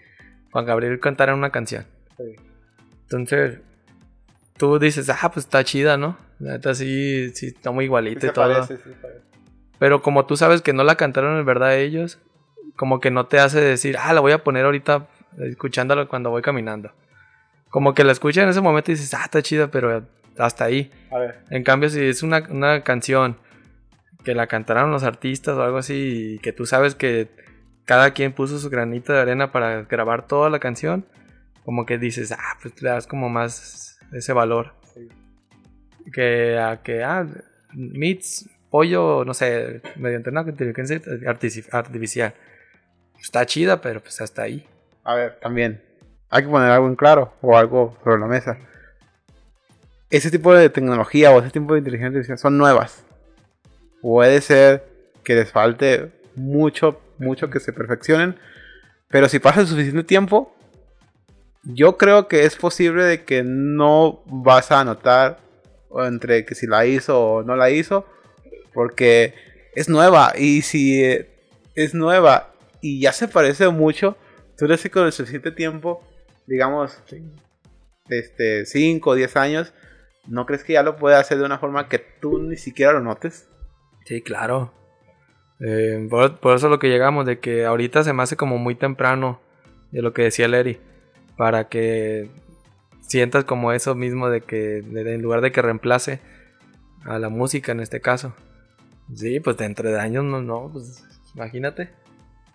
[0.53, 1.85] Juan Gabriel cantaran una canción.
[2.17, 2.37] Sí.
[3.03, 3.61] Entonces,
[4.57, 6.17] tú dices, ah, pues está chida, ¿no?
[6.39, 8.53] La neta sí, sí, está muy igualita y todo.
[8.53, 9.21] parece, sí se parece.
[9.79, 12.19] Pero como tú sabes que no la cantaron en verdad ellos,
[12.77, 15.09] como que no te hace decir, ah, la voy a poner ahorita
[15.39, 16.93] escuchándola cuando voy caminando.
[17.69, 20.07] Como que la escuchas en ese momento y dices, ah, está chida, pero
[20.39, 20.91] hasta ahí.
[21.11, 21.41] A ver.
[21.51, 23.37] En cambio, si es una, una canción
[24.25, 27.29] que la cantaron los artistas o algo así, y que tú sabes que
[27.85, 31.05] cada quien puso su granito de arena para grabar toda la canción,
[31.65, 34.75] como que dices, ah, pues le das como más ese valor.
[34.95, 35.09] Sí.
[36.13, 37.27] Que a que, ah,
[37.73, 42.35] meets pollo, no sé, mediante una inteligencia artifici- artificial.
[43.21, 44.67] Está chida, pero pues hasta ahí.
[45.05, 45.83] A ver, también.
[46.31, 48.59] Hay que poner algo en claro o algo sobre la mesa.
[50.11, 53.05] Ese tipo de tecnología o ese tipo de inteligencia artificial son nuevas.
[54.03, 54.85] Puede ser
[55.23, 58.37] que les falte mucho, mucho que se perfeccionen.
[59.09, 60.55] Pero si pasa el suficiente tiempo,
[61.65, 65.39] yo creo que es posible de que no vas a notar
[65.97, 68.07] entre que si la hizo o no la hizo.
[68.73, 69.35] Porque
[69.75, 70.33] es nueva.
[70.37, 71.03] Y si
[71.75, 74.17] es nueva y ya se parece mucho,
[74.59, 76.03] tú le haces con el suficiente tiempo,
[76.47, 77.01] digamos,
[78.09, 79.73] este, 5 o 10 años,
[80.27, 83.01] ¿no crees que ya lo puede hacer de una forma que tú ni siquiera lo
[83.01, 83.49] notes?
[84.05, 84.73] Sí, claro.
[85.61, 88.75] Eh, por, por eso lo que llegamos, de que ahorita se me hace como muy
[88.75, 89.41] temprano
[89.91, 90.79] de lo que decía Larry.
[91.37, 92.31] Para que
[93.01, 96.21] sientas como eso mismo de que en lugar de que reemplace
[97.05, 98.35] a la música en este caso.
[99.15, 101.05] Sí, pues dentro de años no, no, pues
[101.35, 101.91] imagínate.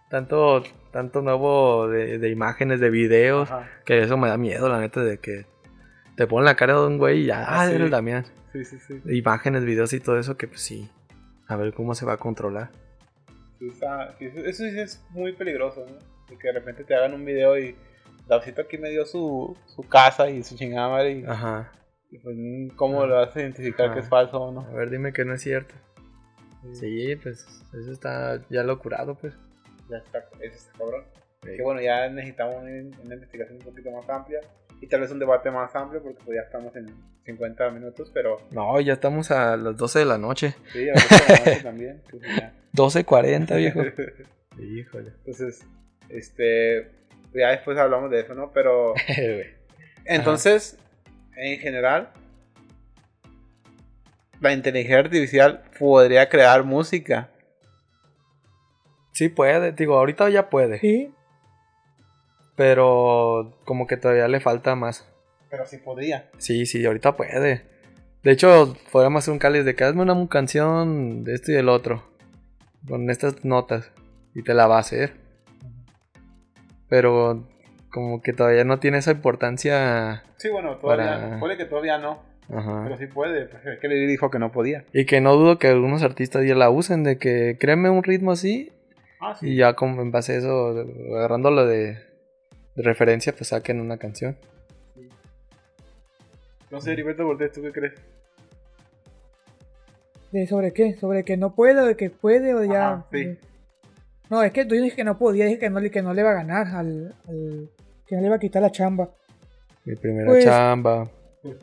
[0.10, 3.48] Tanto, tanto nuevo de, de imágenes, de videos,
[3.86, 5.46] que eso me da miedo, la neta, de que
[6.16, 7.76] te ponen la cara de un güey y ya, Ah, ah, sí.
[7.76, 8.26] eres el Damián.
[8.52, 9.00] Sí, sí, sí.
[9.16, 10.90] Imágenes, videos y todo eso que pues sí.
[11.48, 12.72] A ver cómo se va a controlar.
[13.60, 15.94] Sí, está- sí, eso, eso sí es muy peligroso, ¿no?
[16.28, 17.76] De que de repente te hagan un video y
[18.30, 21.72] Dausito aquí me dio su, su casa y su chingada madre y, Ajá.
[22.12, 22.38] y pues
[22.76, 23.96] ¿cómo lo vas a identificar Ajá.
[23.96, 24.62] que es falso o no?
[24.62, 25.74] A ver, dime que no es cierto.
[26.74, 29.34] Sí, pues eso está ya lo curado, pues.
[29.90, 31.04] Ya está, eso está cabrón.
[31.44, 31.50] Sí.
[31.56, 32.70] Que bueno, ya necesitamos una,
[33.04, 34.42] una investigación un poquito más amplia
[34.82, 36.86] y tal vez un debate más amplio porque pues ya estamos en
[37.26, 40.56] 50 minutos, pero No, ya estamos a las 12 de la noche.
[40.74, 42.02] sí, a veces la noche también.
[42.06, 42.54] entonces ya.
[42.74, 43.82] 12.40, viejo.
[44.62, 45.14] Híjole.
[45.18, 45.66] Entonces,
[46.10, 46.92] este,
[47.34, 48.52] ya después hablamos de eso, ¿no?
[48.52, 48.94] Pero
[50.06, 50.78] entonces,
[51.36, 52.12] en general,
[54.40, 57.30] la inteligencia artificial podría crear música.
[59.14, 60.80] sí puede, digo, ahorita ya puede.
[60.80, 61.14] Sí,
[62.56, 65.08] Pero como que todavía le falta más.
[65.50, 66.30] Pero sí podría.
[66.38, 67.66] Sí, sí, ahorita puede.
[68.24, 71.70] De hecho, podríamos hacer un cáliz de que hazme una canción de esto y del
[71.70, 72.04] otro.
[72.88, 73.92] Con estas notas.
[74.36, 75.19] Y te la va a hacer.
[76.90, 77.48] Pero
[77.92, 80.24] como que todavía no tiene esa importancia.
[80.38, 82.22] Sí, bueno, todavía, Para- puede que todavía no,
[82.54, 82.82] Ajá.
[82.84, 83.46] pero sí puede.
[83.46, 84.86] pues, es que le dijo que no podía.
[84.94, 88.32] Y que no dudo que algunos artistas ya la usen, de que créeme un ritmo
[88.32, 88.72] así
[89.22, 91.98] Ah, y ya como en base a eso, agarrándolo de,
[92.76, 94.38] de referencia, pues saquen una canción.
[96.72, 97.94] No sé, Heriberto Cortés, ¿tú qué crees?
[100.32, 100.94] ¿De ¿Sobre qué?
[100.96, 102.92] ¿Sobre que no puede o de que puede o ya?
[102.94, 103.38] Ajá, sí.
[104.30, 106.22] No, es que yo dije que no podía, dije que no, le- que no le
[106.22, 107.70] iba a ganar al, al-
[108.06, 109.10] que no le iba a quitar la chamba.
[109.86, 111.10] Mi primera Pues- chamba.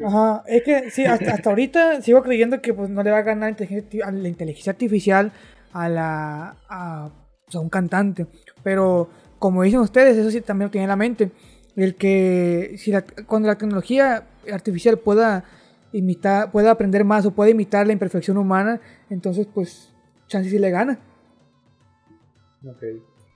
[0.05, 3.23] Ajá, es que sí, hasta, hasta ahorita sigo creyendo que pues no le va a
[3.23, 5.33] ganar la inteligencia, arti- a la inteligencia artificial
[5.75, 7.11] a la a,
[7.53, 8.27] a un cantante.
[8.63, 11.31] Pero como dicen ustedes, eso sí también lo tiene en la mente.
[11.77, 15.45] El que si la- cuando la tecnología artificial pueda
[15.93, 19.93] imitar, pueda aprender más o pueda imitar la imperfección humana, entonces pues
[20.27, 20.99] chance sí le gana.
[22.67, 22.83] Ok.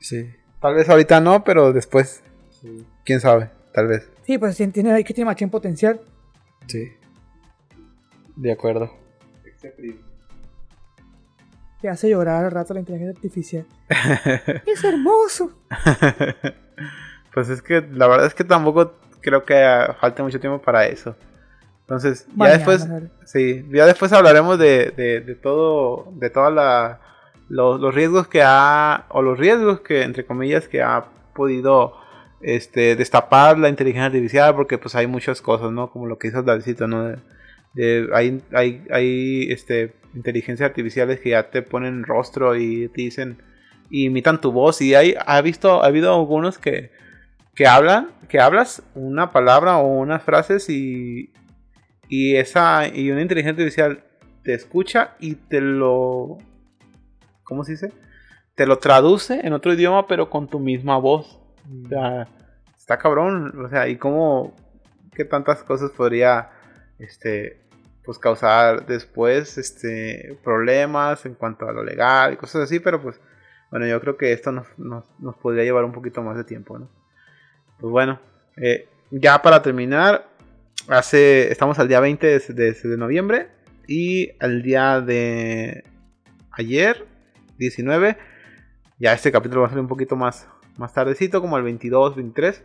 [0.01, 0.31] Sí.
[0.61, 2.23] Tal vez ahorita no, pero después,
[3.05, 4.11] quién sabe, tal vez.
[4.27, 6.01] Sí, pues sí, tiene, hay que tiene más potencial.
[6.67, 6.93] Sí.
[8.37, 8.91] De acuerdo.
[11.81, 13.67] Te hace llorar al rato la inteligencia artificial.
[14.67, 15.59] es hermoso.
[17.35, 19.55] pues es que la verdad es que tampoco creo que
[20.01, 21.17] falte mucho tiempo para eso.
[21.83, 22.87] Entonces, ya después,
[23.25, 27.01] sí, ya después hablaremos de, de, de todo, de toda la,
[27.51, 31.95] los, los riesgos que ha, o los riesgos que, entre comillas, que ha podido
[32.41, 35.91] este, destapar la inteligencia artificial, porque pues hay muchas cosas, ¿no?
[35.91, 37.13] Como lo que hizo Davidito, ¿no?
[37.75, 43.43] De- hay, hay, hay este, inteligencias artificiales que ya te ponen rostro y te dicen,
[43.91, 46.93] y imitan tu voz, y hay, ha visto, ha habido algunos que,
[47.57, 51.33] que hablan, que hablas una palabra o unas frases y,
[52.09, 54.05] y esa, y una inteligencia artificial
[54.45, 56.39] te escucha y te lo,
[57.51, 57.93] ¿cómo se dice?
[58.55, 61.39] Te lo traduce en otro idioma, pero con tu misma voz.
[61.85, 62.27] O sea,
[62.79, 63.53] está cabrón.
[63.63, 64.57] O sea, y cómo,
[65.13, 66.49] qué tantas cosas podría,
[66.99, 67.61] este,
[68.05, 73.21] pues causar después este problemas en cuanto a lo legal y cosas así, pero pues
[73.71, 76.89] bueno, yo creo que esto nos, nos, podría llevar un poquito más de tiempo, ¿no?
[77.79, 78.21] Pues bueno,
[78.57, 80.27] eh, ya para terminar,
[80.89, 83.49] hace, estamos al día 20 de, de, noviembre
[83.87, 85.85] y al día de
[86.51, 87.07] ayer,
[87.61, 88.17] 19,
[88.99, 90.49] ya este capítulo va a ser un poquito más,
[90.79, 92.65] más tardecito, como el 22, 23,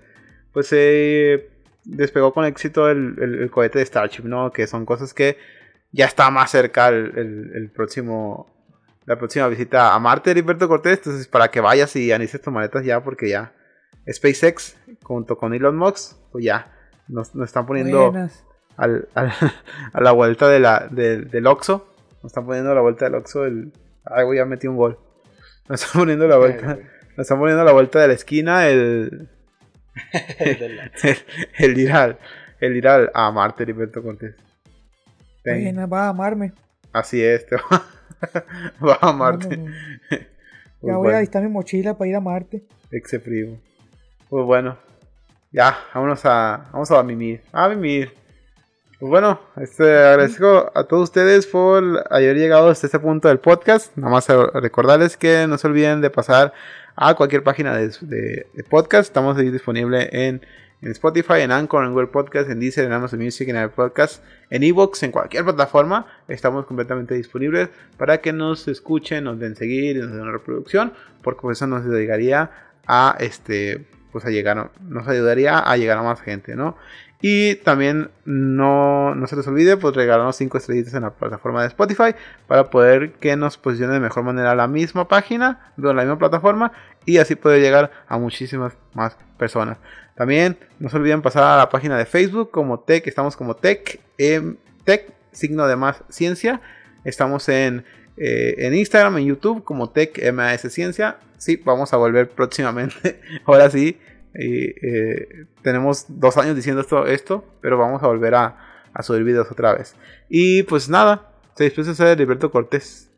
[0.52, 1.50] pues se
[1.84, 4.52] despegó con éxito el, cohete de Starship, ¿no?
[4.52, 5.38] Que son cosas que
[5.91, 8.52] ya está más cerca el, próximo
[9.06, 10.98] la próxima visita a Marte de Heriberto Cortés.
[10.98, 13.54] Entonces, para que vayas y anices tus maletas ya, porque ya
[14.12, 16.74] SpaceX, junto con Elon Musk, pues ya
[17.08, 18.12] nos, están poniendo
[18.78, 21.88] al, a la vuelta de la, del Oxo.
[22.24, 23.46] Nos están poniendo a la vuelta del Oxo.
[23.46, 23.72] El,
[24.06, 24.99] ay, ya metí un gol.
[25.68, 26.78] Nos están poniendo la vuelta.
[27.18, 29.30] Nos están poniendo a la vuelta de la esquina el.
[31.58, 32.20] el, ir al,
[32.60, 34.36] el ir a Marte, Heriberto Cortés.
[35.45, 36.53] va a amarme.
[36.91, 37.86] Así es, te va.
[38.86, 39.60] Va a Marte.
[40.82, 42.64] ya voy a alistar mi mochila para ir a Marte.
[42.91, 43.60] Exe primo.
[44.30, 44.78] Pues bueno.
[45.51, 46.70] Ya, vámonos a.
[46.72, 47.41] Vamos a mimir.
[47.51, 48.14] A mimir.
[49.06, 53.95] Pues bueno, este, agradezco a todos ustedes por haber llegado hasta este punto del podcast.
[53.95, 56.53] Nada más recordarles que no se olviden de pasar
[56.95, 59.10] a cualquier página de, podcast.
[59.10, 60.41] Estamos ahí disponible en
[60.82, 64.64] Spotify, en Anchor, en Google Podcast, en Deezer, en Amazon Music, en Apple Podcast, en
[64.64, 66.08] Evox, en cualquier plataforma.
[66.28, 71.68] Estamos completamente disponibles para que nos escuchen, nos den seguir, nos den reproducción, porque eso
[71.68, 72.49] nos ayudaría
[72.88, 73.86] a este
[74.16, 76.78] pues a llegar, nos ayudaría a llegar a más gente, ¿no?
[77.22, 81.70] Y también no, no se les olvide pues regalarnos 5 estrellitas en la plataforma de
[81.70, 82.13] Spotify
[82.47, 86.72] para poder que nos posicione de mejor manera la misma página, la misma plataforma
[87.05, 89.78] y así poder llegar a muchísimas más personas.
[90.16, 93.99] También no se olviden pasar a la página de Facebook como Tech, estamos como Tech,
[94.18, 96.61] em, Tech, signo de más ciencia.
[97.03, 97.86] Estamos en,
[98.18, 101.18] eh, en Instagram, en YouTube como Tech MAS Ciencia.
[101.38, 103.20] Sí, vamos a volver próximamente.
[103.45, 103.99] Ahora sí,
[104.39, 108.57] eh, tenemos dos años diciendo esto, esto, pero vamos a volver a,
[108.93, 109.95] a subir videos otra vez.
[110.29, 113.11] Y pues nada, se despide de Liberto Cortés.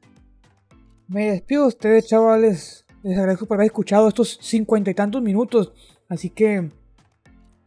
[1.08, 2.86] Me despido de ustedes, chavales.
[3.04, 5.72] Les agradezco por haber escuchado estos cincuenta y tantos minutos.
[6.10, 6.70] Así que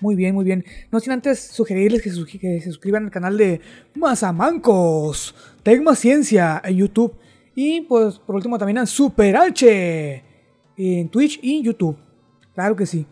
[0.00, 0.64] muy bien, muy bien.
[0.90, 3.60] No sin antes sugerirles que, se suscriban al canal de
[3.94, 7.14] Mazamancos, Tecma Ciencia en YouTube.
[7.54, 10.24] Y pues por último también a Super H
[10.76, 11.98] en Twitch y YouTube.
[12.54, 13.06] Claro que sí.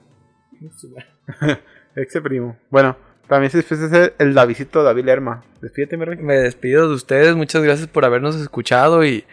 [1.97, 2.57] Exe primo.
[2.71, 2.97] Bueno,
[3.29, 5.45] también se despide el Davidito David Lerma.
[5.61, 6.19] Despídete, Rey.
[6.19, 7.37] Me despido de ustedes.
[7.37, 9.25] Muchas gracias por habernos escuchado y.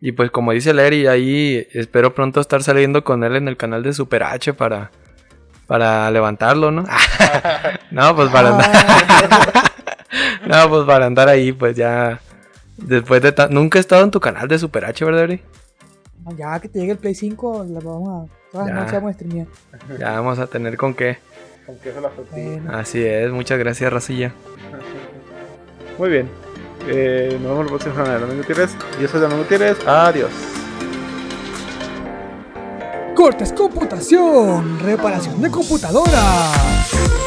[0.00, 3.82] Y pues como dice Larry, ahí espero pronto estar saliendo con él en el canal
[3.82, 4.90] de Super H para,
[5.66, 6.84] para levantarlo, ¿no?
[7.90, 8.70] no, pues para andar.
[10.46, 12.20] no, pues para andar ahí, pues ya.
[12.76, 13.34] Después de.
[13.48, 15.40] Nunca he estado en tu canal de Super H, ¿verdad, Eri?
[16.36, 18.43] Ya que te llegue el Play 5, la vamos a.
[18.54, 21.18] Todas las noches vamos a Ya vamos a tener con qué.
[21.66, 22.78] Con qué la bueno.
[22.78, 24.32] Así es, muchas gracias, Racilla.
[25.98, 26.28] Muy bien.
[26.86, 28.76] Eh, nos vemos el próximo canal de Domingo Gutiérrez.
[29.00, 29.84] Yo soy Domingo Gutiérrez.
[29.84, 30.30] Adiós.
[33.16, 37.23] Cortes Computación, reparación de computadoras.